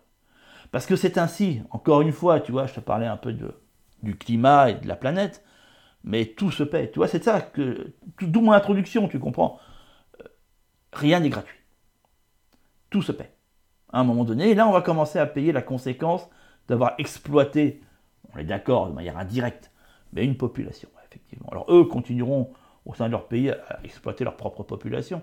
Parce 0.74 0.88
que 0.88 0.96
c'est 0.96 1.20
ainsi, 1.20 1.62
encore 1.70 2.02
une 2.02 2.12
fois, 2.12 2.40
tu 2.40 2.52
vois, 2.52 2.66
je 2.66 2.74
te 2.74 2.80
parlais 2.80 3.06
un 3.06 3.16
peu 3.16 3.32
du 4.02 4.18
climat 4.18 4.72
et 4.72 4.74
de 4.74 4.88
la 4.88 4.96
planète. 4.96 5.46
mais 6.04 6.26
tout 6.26 6.50
se 6.50 6.64
paie. 6.64 6.90
Tu 6.90 6.98
vois, 6.98 7.08
c'est 7.08 7.24
ça 7.24 7.42
que. 7.42 7.94
D'où 8.20 8.42
mon 8.42 8.54
introduction, 8.54 9.08
tu 9.08 9.20
comprends. 9.20 9.60
Euh, 10.20 10.28
rien 10.92 11.20
n'est 11.20 11.30
gratuit. 11.30 11.60
Tout 12.90 13.04
se 13.04 13.12
paie. 13.12 13.36
À 13.92 14.00
un 14.00 14.04
moment 14.04 14.24
donné, 14.24 14.50
et 14.50 14.56
là, 14.56 14.68
on 14.68 14.72
va 14.72 14.82
commencer 14.82 15.20
à 15.20 15.28
payer 15.28 15.52
la 15.52 15.62
conséquence 15.62 16.28
d'avoir 16.68 16.96
exploité, 16.98 17.82
on 18.34 18.40
est 18.40 18.44
d'accord, 18.44 18.88
de 18.90 18.94
manière 18.94 19.20
indirecte, 19.20 19.72
mais 20.12 20.26
une 20.26 20.38
population, 20.38 20.90
effectivement. 21.08 21.50
Alors, 21.52 21.72
eux 21.72 21.86
continueront 21.86 22.52
au 22.88 22.96
sein 22.96 23.06
de 23.06 23.12
leur 23.12 23.28
pays 23.28 23.52
à 23.52 23.80
exploiter 23.84 24.24
leur 24.24 24.38
propre 24.38 24.64
population. 24.64 25.22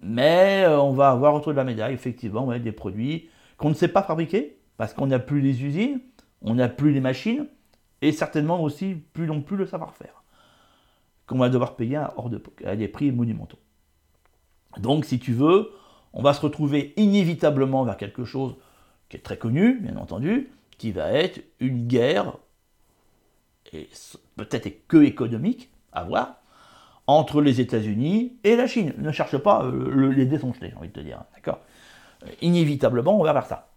Mais 0.00 0.64
euh, 0.64 0.80
on 0.80 0.92
va 0.92 1.10
avoir 1.10 1.34
autour 1.34 1.52
de 1.52 1.56
la 1.56 1.64
médaille, 1.64 1.94
effectivement, 1.94 2.52
des 2.58 2.72
produits 2.72 3.30
qu'on 3.60 3.68
ne 3.68 3.74
sait 3.74 3.88
pas 3.88 4.02
fabriquer, 4.02 4.56
parce 4.78 4.94
qu'on 4.94 5.08
n'a 5.08 5.18
plus 5.18 5.42
les 5.42 5.62
usines, 5.62 6.00
on 6.40 6.54
n'a 6.54 6.70
plus 6.70 6.92
les 6.92 7.00
machines, 7.00 7.46
et 8.00 8.10
certainement 8.10 8.62
aussi 8.62 8.94
plus 8.94 9.26
non 9.26 9.42
plus 9.42 9.58
le 9.58 9.66
savoir-faire, 9.66 10.24
qu'on 11.26 11.36
va 11.36 11.50
devoir 11.50 11.76
payer 11.76 11.96
à, 11.96 12.14
hors 12.16 12.30
de, 12.30 12.42
des 12.74 12.88
prix 12.88 13.12
monumentaux. 13.12 13.58
Donc, 14.78 15.04
si 15.04 15.18
tu 15.18 15.34
veux, 15.34 15.72
on 16.14 16.22
va 16.22 16.32
se 16.32 16.40
retrouver 16.40 16.94
inévitablement 16.96 17.84
vers 17.84 17.98
quelque 17.98 18.24
chose 18.24 18.56
qui 19.10 19.18
est 19.18 19.20
très 19.20 19.36
connu, 19.36 19.78
bien 19.80 19.98
entendu, 19.98 20.48
qui 20.78 20.90
va 20.90 21.12
être 21.12 21.42
une 21.60 21.86
guerre, 21.86 22.38
et 23.74 23.90
peut-être 24.36 24.86
que 24.88 25.02
économique, 25.02 25.70
à 25.92 26.04
voir, 26.04 26.40
entre 27.06 27.42
les 27.42 27.60
États-Unis 27.60 28.38
et 28.42 28.56
la 28.56 28.66
Chine. 28.66 28.94
Ne 28.96 29.12
cherche 29.12 29.36
pas, 29.36 29.64
euh, 29.64 30.12
les 30.12 30.24
dés 30.24 30.38
j'ai 30.38 30.74
envie 30.76 30.88
de 30.88 30.92
te 30.94 31.00
dire. 31.00 31.24
D'accord? 31.34 31.60
Inévitablement, 32.42 33.18
on 33.18 33.24
va 33.24 33.32
vers 33.32 33.46
ça. 33.46 33.68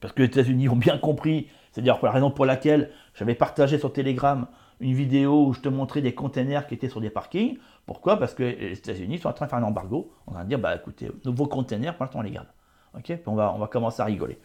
Parce 0.00 0.12
que 0.14 0.22
les 0.22 0.28
États-Unis 0.28 0.68
ont 0.68 0.76
bien 0.76 0.98
compris, 0.98 1.48
c'est 1.72 1.82
d'ailleurs 1.82 2.00
la 2.02 2.10
raison 2.10 2.30
pour 2.30 2.46
laquelle 2.46 2.90
j'avais 3.14 3.34
partagé 3.34 3.78
sur 3.78 3.92
Telegram 3.92 4.46
une 4.80 4.94
vidéo 4.94 5.46
où 5.46 5.52
je 5.52 5.60
te 5.60 5.68
montrais 5.68 6.00
des 6.00 6.14
containers 6.14 6.66
qui 6.66 6.74
étaient 6.74 6.88
sur 6.88 7.02
des 7.02 7.10
parkings. 7.10 7.58
Pourquoi? 7.84 8.18
Parce 8.18 8.32
que 8.32 8.42
les 8.42 8.72
États-Unis 8.72 9.18
sont 9.18 9.28
en 9.28 9.32
train 9.34 9.44
de 9.44 9.50
faire 9.50 9.58
un 9.58 9.64
embargo. 9.64 10.10
On 10.26 10.32
va 10.32 10.44
dire, 10.44 10.58
bah 10.58 10.74
écoutez, 10.74 11.10
vos 11.24 11.46
containers, 11.46 11.94
pour 11.94 12.04
l'instant, 12.04 12.20
on 12.20 12.22
les 12.22 12.30
garde. 12.30 12.48
Ok? 12.96 13.12
On 13.26 13.34
va, 13.34 13.52
on 13.54 13.58
va 13.58 13.66
commencer 13.66 14.00
à 14.00 14.06
rigoler. 14.06 14.38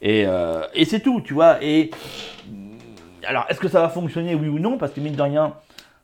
Et, 0.00 0.24
euh, 0.26 0.62
et 0.74 0.86
c'est 0.86 1.00
tout, 1.00 1.20
tu 1.20 1.34
vois. 1.34 1.62
Et 1.62 1.90
alors, 3.26 3.44
est-ce 3.48 3.60
que 3.60 3.68
ça 3.68 3.80
va 3.80 3.90
fonctionner, 3.90 4.34
oui 4.34 4.48
ou 4.48 4.58
non? 4.58 4.78
Parce 4.78 4.92
que 4.92 5.00
mine 5.00 5.14
de 5.14 5.22
rien, 5.22 5.54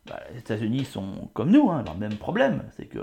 bah, 0.06 0.20
les 0.32 0.40
États-Unis 0.40 0.84
sont 0.84 1.28
comme 1.32 1.50
nous, 1.50 1.70
hein, 1.70 1.82
le 1.92 1.98
même 1.98 2.16
problème. 2.16 2.64
C'est 2.76 2.86
que 2.86 2.98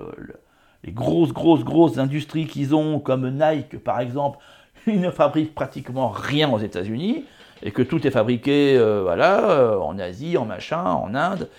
les 0.86 0.92
grosses, 0.92 1.34
grosses, 1.34 1.64
grosses 1.64 1.98
industries 1.98 2.46
qu'ils 2.46 2.76
ont, 2.76 3.00
comme 3.00 3.30
Nike 3.30 3.84
par 3.84 4.00
exemple, 4.00 4.40
ils 4.88 5.02
ne 5.02 5.12
fabriquent 5.12 5.56
pratiquement 5.56 6.10
rien 6.10 6.52
aux 6.52 6.60
États-Unis 6.60 7.26
et 7.64 7.72
que 7.72 7.82
tout 7.82 8.06
est 8.06 8.12
fabriqué 8.12 8.78
euh, 8.78 9.08
euh, 9.10 9.80
en 9.80 9.98
Asie, 9.98 10.38
en 10.38 10.46
machin, 10.46 10.84
en 10.84 11.16
Inde, 11.16 11.50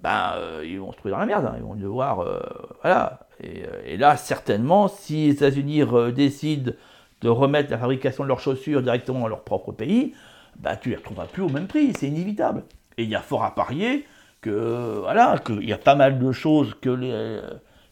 ben, 0.00 0.34
euh, 0.36 0.64
ils 0.64 0.78
vont 0.78 0.92
se 0.92 0.98
trouver 0.98 1.10
dans 1.10 1.18
la 1.18 1.26
merde. 1.26 1.46
Hein. 1.46 1.54
ils 1.56 1.64
vont 1.64 1.74
devoir. 1.74 2.24
voilà. 2.82 3.20
Et, 3.40 3.96
là, 3.96 4.16
certainement, 4.16 4.88
si 4.88 5.26
les 5.26 5.32
États-Unis 5.32 5.82
décident 6.14 6.72
de 7.20 7.28
remettre 7.28 7.70
la 7.70 7.78
fabrication 7.78 8.22
de 8.22 8.28
leurs 8.28 8.40
chaussures 8.40 8.82
directement 8.82 9.20
dans 9.20 9.28
leur 9.28 9.42
propre 9.42 9.72
pays, 9.72 10.14
ben, 10.56 10.76
tu 10.76 10.88
ne 10.88 10.94
les 10.94 10.98
retrouveras 10.98 11.26
plus 11.26 11.42
au 11.42 11.48
même 11.48 11.66
prix. 11.66 11.92
C'est 11.96 12.08
inévitable. 12.08 12.64
Et 12.96 13.04
il 13.04 13.08
y 13.08 13.16
a 13.16 13.20
fort 13.20 13.44
à 13.44 13.54
parier 13.54 14.06
que 14.40 15.00
voilà, 15.00 15.38
qu'il 15.44 15.64
y 15.64 15.72
a 15.72 15.78
pas 15.78 15.96
mal 15.96 16.18
de 16.18 16.30
choses 16.30 16.74
que 16.80 16.90
les, 16.90 17.40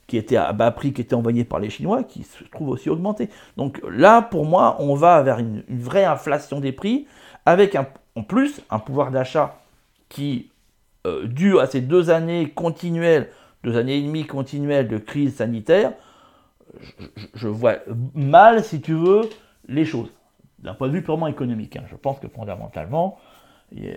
qui 0.06 0.16
étaient 0.16 0.36
à 0.36 0.52
bas 0.52 0.70
prix, 0.70 0.92
qui 0.92 1.00
étaient 1.00 1.14
envoyées 1.14 1.44
par 1.44 1.58
les 1.58 1.70
Chinois, 1.70 2.04
qui 2.04 2.22
se 2.22 2.44
trouvent 2.44 2.68
aussi 2.68 2.90
augmentées. 2.90 3.28
Donc 3.56 3.80
là, 3.88 4.22
pour 4.22 4.44
moi, 4.44 4.76
on 4.78 4.94
va 4.94 5.22
vers 5.22 5.38
une, 5.38 5.62
vraie 5.68 6.04
inflation 6.04 6.60
des 6.60 6.72
prix, 6.72 7.06
avec 7.44 7.76
en 8.14 8.22
plus 8.22 8.60
un 8.70 8.78
pouvoir 8.78 9.10
d'achat 9.10 9.58
qui, 10.08 10.50
euh, 11.06 11.26
dû 11.26 11.58
à 11.58 11.66
ces 11.66 11.80
deux 11.80 12.10
années 12.10 12.50
continuelles, 12.50 13.30
deux 13.64 13.76
années 13.76 13.98
et 13.98 14.02
demie 14.02 14.26
continuelles 14.26 14.88
de 14.88 14.98
crise 14.98 15.36
sanitaire, 15.36 15.92
je, 17.34 17.48
vois 17.48 17.76
mal, 18.14 18.64
si 18.64 18.80
tu 18.80 18.94
veux, 18.94 19.22
les 19.68 19.84
choses. 19.84 20.10
D'un 20.58 20.74
point 20.74 20.88
de 20.88 20.92
vue 20.92 21.02
purement 21.02 21.26
économique. 21.26 21.76
Hein. 21.76 21.84
Je 21.90 21.96
pense 21.96 22.18
que 22.18 22.28
fondamentalement, 22.28 23.18
euh, 23.76 23.94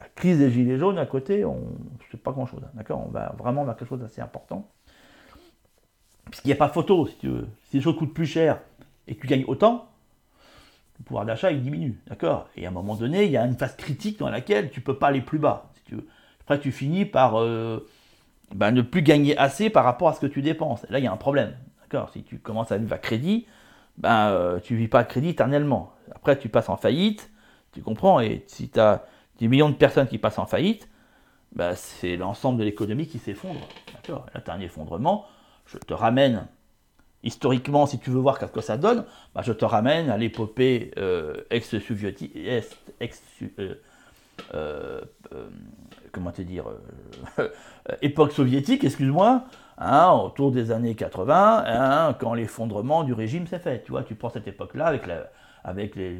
la 0.00 0.08
crise 0.14 0.38
des 0.38 0.50
gilets 0.50 0.78
jaunes 0.78 0.98
à 0.98 1.06
côté, 1.06 1.44
on 1.44 1.56
ne 1.56 2.10
sait 2.10 2.18
pas 2.18 2.32
grand-chose. 2.32 2.60
Hein, 2.64 2.70
d'accord? 2.74 3.04
On 3.06 3.10
va 3.10 3.34
vraiment 3.38 3.64
vers 3.64 3.76
quelque 3.76 3.88
chose 3.88 4.00
d'assez 4.00 4.20
important. 4.20 4.68
Puisqu'il 6.30 6.48
n'y 6.48 6.52
a 6.52 6.56
pas 6.56 6.68
photo, 6.68 7.06
si 7.06 7.16
tu 7.16 7.28
veux. 7.28 7.48
Si 7.68 7.76
les 7.76 7.82
choses 7.82 7.96
coûtent 7.96 8.14
plus 8.14 8.26
cher 8.26 8.60
et 9.08 9.14
que 9.14 9.20
tu 9.20 9.26
gagnes 9.26 9.44
autant, 9.46 9.88
le 10.98 11.04
pouvoir 11.04 11.24
d'achat 11.24 11.52
diminue. 11.52 11.98
D'accord? 12.06 12.48
Et 12.56 12.66
à 12.66 12.68
un 12.68 12.72
moment 12.72 12.94
donné, 12.94 13.24
il 13.24 13.30
y 13.30 13.36
a 13.36 13.44
une 13.44 13.56
phase 13.56 13.76
critique 13.76 14.18
dans 14.18 14.30
laquelle 14.30 14.70
tu 14.70 14.80
ne 14.80 14.84
peux 14.84 14.96
pas 14.96 15.08
aller 15.08 15.20
plus 15.20 15.38
bas. 15.38 15.70
Après, 16.42 16.60
tu 16.60 16.72
finis 16.72 17.04
par 17.04 17.40
euh, 17.40 17.86
ben, 18.54 18.70
ne 18.70 18.82
plus 18.82 19.02
gagner 19.02 19.36
assez 19.36 19.70
par 19.70 19.84
rapport 19.84 20.08
à 20.08 20.12
ce 20.14 20.20
que 20.20 20.26
tu 20.26 20.42
dépenses. 20.42 20.86
là, 20.88 20.98
il 20.98 21.04
y 21.04 21.08
a 21.08 21.12
un 21.12 21.16
problème. 21.16 21.56
D'accord? 21.82 22.10
Si 22.10 22.22
tu 22.22 22.38
commences 22.38 22.70
à 22.70 22.78
vivre 22.78 22.92
à 22.92 22.98
crédit, 22.98 23.46
ben, 23.98 24.28
euh, 24.28 24.60
tu 24.60 24.74
ne 24.74 24.78
vis 24.78 24.88
pas 24.88 25.00
à 25.00 25.04
crédit 25.04 25.30
éternellement. 25.30 25.92
Après, 26.14 26.38
tu 26.38 26.48
passes 26.48 26.68
en 26.68 26.76
faillite 26.76 27.30
tu 27.72 27.82
comprends? 27.82 28.20
Et 28.20 28.44
si 28.46 28.68
tu 28.68 28.80
as 28.80 29.04
des 29.38 29.48
millions 29.48 29.70
de 29.70 29.74
personnes 29.74 30.06
qui 30.06 30.18
passent 30.18 30.38
en 30.38 30.46
faillite, 30.46 30.88
bah, 31.52 31.74
c'est 31.76 32.16
l'ensemble 32.16 32.58
de 32.58 32.64
l'économie 32.64 33.06
qui 33.06 33.18
s'effondre. 33.18 33.60
D'accord? 33.94 34.26
Là, 34.34 34.40
tu 34.40 34.50
as 34.50 34.54
un 34.54 34.60
effondrement. 34.60 35.26
Je 35.72 35.78
te 35.78 35.94
ramène, 35.94 36.46
historiquement, 37.22 37.86
si 37.86 37.98
tu 37.98 38.10
veux 38.10 38.18
voir 38.18 38.40
ce 38.40 38.46
que 38.46 38.60
ça 38.60 38.76
donne, 38.76 39.04
bah, 39.34 39.42
je 39.44 39.52
te 39.52 39.64
ramène 39.64 40.10
à 40.10 40.16
l'épopée 40.16 40.90
euh, 40.98 41.42
ex-soviétique, 41.50 42.36
ex, 43.00 43.22
euh, 43.58 43.74
euh, 44.54 45.00
comment 46.10 46.32
te 46.32 46.42
dire, 46.42 46.64
époque 48.02 48.32
soviétique, 48.32 48.82
excuse-moi, 48.82 49.44
hein, 49.78 50.10
autour 50.10 50.50
des 50.50 50.72
années 50.72 50.96
80, 50.96 51.64
hein, 51.66 52.16
quand 52.18 52.34
l'effondrement 52.34 53.04
du 53.04 53.12
régime 53.12 53.46
s'est 53.46 53.60
fait. 53.60 53.84
Tu 53.84 53.92
vois, 53.92 54.02
tu 54.02 54.16
prends 54.16 54.30
cette 54.30 54.48
époque-là 54.48 54.92
avec 55.62 55.94
les, 55.94 56.18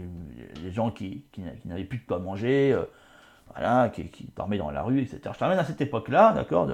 gens 0.71 0.93
qui, 0.93 1.25
n'avaient 1.65 1.83
plus 1.83 1.99
de 1.99 2.05
quoi 2.07 2.21
manger, 2.21 2.79
voilà, 3.53 3.89
qui, 3.89 4.31
dormaient 4.37 4.59
dans 4.59 4.71
la 4.71 4.83
rue, 4.83 5.01
etc. 5.01 5.21
Je 5.35 5.39
t'amène 5.39 5.59
à 5.59 5.65
cette 5.65 5.81
époque-là, 5.81 6.35
d'accord 6.35 6.69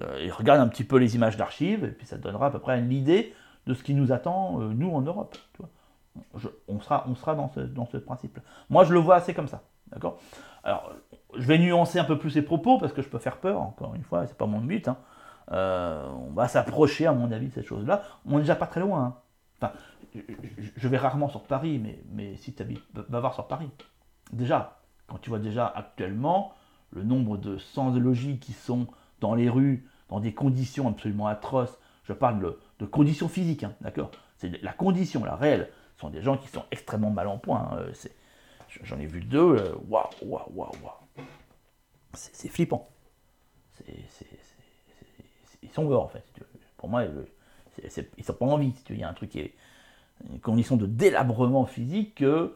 et 0.00 0.30
regarde 0.30 0.60
un 0.60 0.68
petit 0.68 0.84
peu 0.84 0.96
les 0.96 1.14
images 1.14 1.36
d'archives, 1.36 1.84
et 1.84 1.90
puis 1.90 2.06
ça 2.06 2.16
donnera 2.16 2.46
à 2.46 2.50
peu 2.50 2.58
près 2.58 2.78
une 2.78 2.92
idée 2.92 3.34
de 3.66 3.74
ce 3.74 3.82
qui 3.82 3.94
nous 3.94 4.12
attend, 4.12 4.60
euh, 4.60 4.72
nous, 4.72 4.90
en 4.90 5.02
Europe. 5.02 5.36
on 6.68 6.80
sera, 6.80 7.04
on 7.08 7.14
sera 7.14 7.34
dans 7.34 7.48
ce, 7.50 7.60
dans 7.60 7.86
ce 7.86 7.96
principe. 7.96 8.38
Moi, 8.70 8.84
je 8.84 8.92
le 8.92 8.98
vois 8.98 9.16
assez 9.16 9.34
comme 9.34 9.48
ça, 9.48 9.62
d'accord? 9.88 10.18
Alors, 10.64 10.92
je 11.36 11.46
vais 11.46 11.58
nuancer 11.58 11.98
un 11.98 12.04
peu 12.04 12.18
plus 12.18 12.30
ces 12.30 12.42
propos, 12.42 12.78
parce 12.78 12.92
que 12.92 13.02
je 13.02 13.08
peux 13.08 13.18
faire 13.18 13.38
peur, 13.38 13.60
encore 13.60 13.94
une 13.94 14.02
fois, 14.02 14.26
c'est 14.26 14.36
pas 14.36 14.46
mon 14.46 14.60
but. 14.60 14.88
Hein. 14.88 14.96
Euh, 15.52 16.08
on 16.28 16.32
va 16.32 16.48
s'approcher, 16.48 17.06
à 17.06 17.12
mon 17.12 17.30
avis, 17.30 17.48
de 17.48 17.52
cette 17.52 17.66
chose-là. 17.66 18.02
On 18.26 18.32
n'est 18.32 18.40
déjà 18.40 18.56
pas 18.56 18.66
très 18.66 18.80
loin. 18.80 19.04
Hein. 19.04 19.14
Enfin, 19.60 19.72
je 20.76 20.88
vais 20.88 20.98
rarement 20.98 21.28
sur 21.28 21.42
Paris, 21.42 21.78
mais, 21.78 22.02
mais 22.10 22.36
si 22.36 22.54
tu 22.54 22.62
habites, 22.62 22.82
va 22.94 23.20
voir 23.20 23.34
sur 23.34 23.46
Paris. 23.46 23.70
Déjà, 24.32 24.78
quand 25.06 25.18
tu 25.18 25.30
vois 25.30 25.38
déjà 25.38 25.66
actuellement 25.66 26.52
le 26.90 27.02
nombre 27.02 27.36
de 27.36 27.58
sans-logis 27.58 28.38
qui 28.38 28.52
sont 28.52 28.86
dans 29.22 29.34
les 29.34 29.48
rues, 29.48 29.88
dans 30.08 30.20
des 30.20 30.34
conditions 30.34 30.88
absolument 30.88 31.28
atroces, 31.28 31.78
je 32.04 32.12
parle 32.12 32.56
de, 32.78 32.86
conditions 32.86 33.28
physiques, 33.28 33.62
hein, 33.64 33.74
d'accord? 33.80 34.10
C'est 34.36 34.60
la 34.62 34.72
condition, 34.72 35.24
la 35.24 35.36
réelle. 35.36 35.70
Ce 35.94 36.00
sont 36.00 36.10
des 36.10 36.20
gens 36.20 36.36
qui 36.36 36.48
sont 36.48 36.64
extrêmement 36.72 37.10
mal 37.10 37.28
en 37.28 37.38
point. 37.38 37.70
Hein, 37.72 37.86
j'en 38.82 38.98
ai 38.98 39.06
vu 39.06 39.20
deux, 39.20 39.38
euh, 39.38 39.74
waouh, 39.88 40.04
waouh, 40.22 40.42
waouh, 40.52 40.72
waouh. 40.82 41.24
C'est 42.12 42.48
flippant. 42.48 42.88
ils 45.62 45.70
sont 45.70 45.84
morts 45.84 46.04
en 46.04 46.08
fait. 46.08 46.24
Pour 46.76 46.88
moi, 46.88 47.04
ils 47.78 48.24
sont 48.24 48.34
pas 48.34 48.44
en 48.44 48.58
vie. 48.58 48.74
Il 48.90 48.98
y 48.98 49.04
a 49.04 49.08
un 49.08 49.14
truc 49.14 49.30
qui 49.30 49.40
est 49.40 49.54
une 50.30 50.40
condition 50.40 50.76
de 50.76 50.86
délabrement 50.86 51.64
physique 51.64 52.16
que 52.16 52.54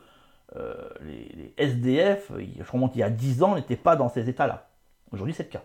euh, 0.57 0.89
les, 1.03 1.55
SDF, 1.57 2.33
je 2.37 2.71
remonte 2.71 2.97
il 2.97 2.99
y 2.99 3.03
a 3.05 3.11
10 3.11 3.45
ans, 3.45 3.55
n'étaient 3.55 3.77
pas 3.77 3.95
dans 3.95 4.09
ces 4.09 4.29
états-là. 4.29 4.69
Aujourd'hui, 5.13 5.33
c'est 5.33 5.45
le 5.45 5.51
cas. 5.51 5.65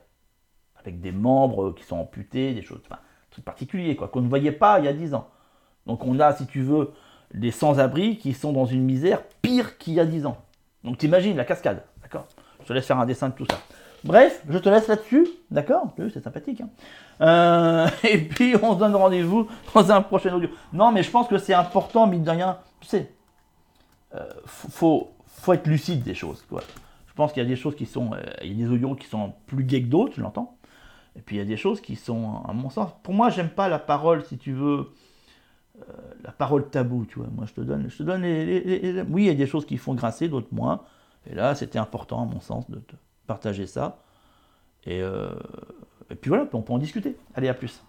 Avec 0.81 0.99
des 0.99 1.11
membres 1.11 1.73
qui 1.73 1.83
sont 1.83 1.97
amputés, 1.97 2.53
des 2.53 2.61
choses, 2.61 2.81
enfin, 2.85 2.99
trucs 3.29 3.45
particuliers, 3.45 3.95
quoi, 3.95 4.07
qu'on 4.07 4.21
ne 4.21 4.29
voyait 4.29 4.51
pas 4.51 4.79
il 4.79 4.85
y 4.85 4.87
a 4.87 4.93
10 4.93 5.13
ans. 5.13 5.27
Donc 5.87 6.05
on 6.05 6.19
a, 6.19 6.33
si 6.33 6.45
tu 6.45 6.61
veux, 6.61 6.91
des 7.33 7.51
sans-abri 7.51 8.17
qui 8.17 8.33
sont 8.33 8.51
dans 8.51 8.65
une 8.65 8.83
misère 8.83 9.23
pire 9.41 9.77
qu'il 9.77 9.93
y 9.93 9.99
a 9.99 10.05
10 10.05 10.25
ans. 10.25 10.37
Donc 10.83 10.97
t'imagines 10.97 11.37
la 11.37 11.45
cascade, 11.45 11.83
d'accord? 12.01 12.25
Je 12.61 12.67
te 12.67 12.73
laisse 12.73 12.85
faire 12.85 12.99
un 12.99 13.05
dessin 13.05 13.29
de 13.29 13.33
tout 13.33 13.45
ça. 13.49 13.57
Bref, 14.03 14.43
je 14.49 14.57
te 14.57 14.67
laisse 14.67 14.87
là-dessus, 14.87 15.27
d'accord? 15.51 15.93
C'est 16.11 16.23
sympathique. 16.23 16.61
Hein. 16.61 16.69
Euh, 17.21 17.87
et 18.03 18.17
puis 18.17 18.55
on 18.61 18.73
se 18.73 18.79
donne 18.79 18.95
rendez-vous 18.95 19.47
dans 19.73 19.91
un 19.91 20.01
prochain 20.01 20.33
audio. 20.33 20.49
Non, 20.73 20.91
mais 20.91 21.03
je 21.03 21.11
pense 21.11 21.27
que 21.27 21.37
c'est 21.37 21.53
important, 21.53 22.07
mine 22.07 22.23
de 22.23 22.31
rien. 22.31 22.57
Tu 22.79 22.87
sais, 22.87 23.11
euh, 24.15 24.27
faut, 24.45 25.11
faut 25.27 25.53
être 25.53 25.67
lucide 25.67 26.03
des 26.03 26.15
choses. 26.15 26.43
Quoi. 26.49 26.61
Je 27.07 27.13
pense 27.13 27.31
qu'il 27.31 27.43
y 27.43 27.45
a 27.45 27.49
des 27.49 27.55
choses 27.55 27.75
qui 27.75 27.85
sont. 27.85 28.13
Euh, 28.13 28.21
il 28.43 28.59
y 28.59 28.63
a 28.63 28.67
des 28.67 28.73
audios 28.73 28.95
qui 28.95 29.07
sont 29.07 29.33
plus 29.45 29.63
gays 29.63 29.83
que 29.83 29.87
d'autres, 29.87 30.13
je 30.15 30.21
l'entends. 30.21 30.57
Et 31.15 31.21
puis 31.21 31.35
il 31.35 31.39
y 31.39 31.41
a 31.41 31.45
des 31.45 31.57
choses 31.57 31.81
qui 31.81 31.95
sont, 31.95 32.41
à 32.47 32.53
mon 32.53 32.69
sens. 32.69 32.91
Pour 33.03 33.13
moi, 33.13 33.29
j'aime 33.29 33.49
pas 33.49 33.67
la 33.67 33.79
parole, 33.79 34.23
si 34.23 34.37
tu 34.37 34.53
veux. 34.53 34.87
la 36.23 36.31
parole 36.31 36.69
tabou, 36.69 37.05
tu 37.05 37.19
vois. 37.19 37.27
Moi, 37.35 37.45
je 37.47 37.53
te 37.53 37.61
donne, 37.61 37.89
je 37.89 37.97
te 37.97 38.03
donne 38.03 38.21
les, 38.21 39.03
Oui, 39.09 39.23
il 39.23 39.27
y 39.27 39.29
a 39.29 39.33
des 39.33 39.47
choses 39.47 39.65
qui 39.65 39.77
font 39.77 39.93
grincer, 39.93 40.29
d'autres 40.29 40.53
moins. 40.53 40.83
Et 41.29 41.35
là, 41.35 41.55
c'était 41.55 41.79
important, 41.79 42.23
à 42.23 42.25
mon 42.25 42.39
sens, 42.39 42.69
de 42.69 42.79
te 42.79 42.95
partager 43.27 43.67
ça. 43.67 43.99
Et, 44.85 45.01
euh, 45.01 45.29
et 46.09 46.15
puis 46.15 46.29
voilà, 46.29 46.47
on 46.53 46.61
peut 46.61 46.73
en 46.73 46.77
discuter. 46.77 47.17
Allez, 47.35 47.47
à 47.47 47.53
plus. 47.53 47.83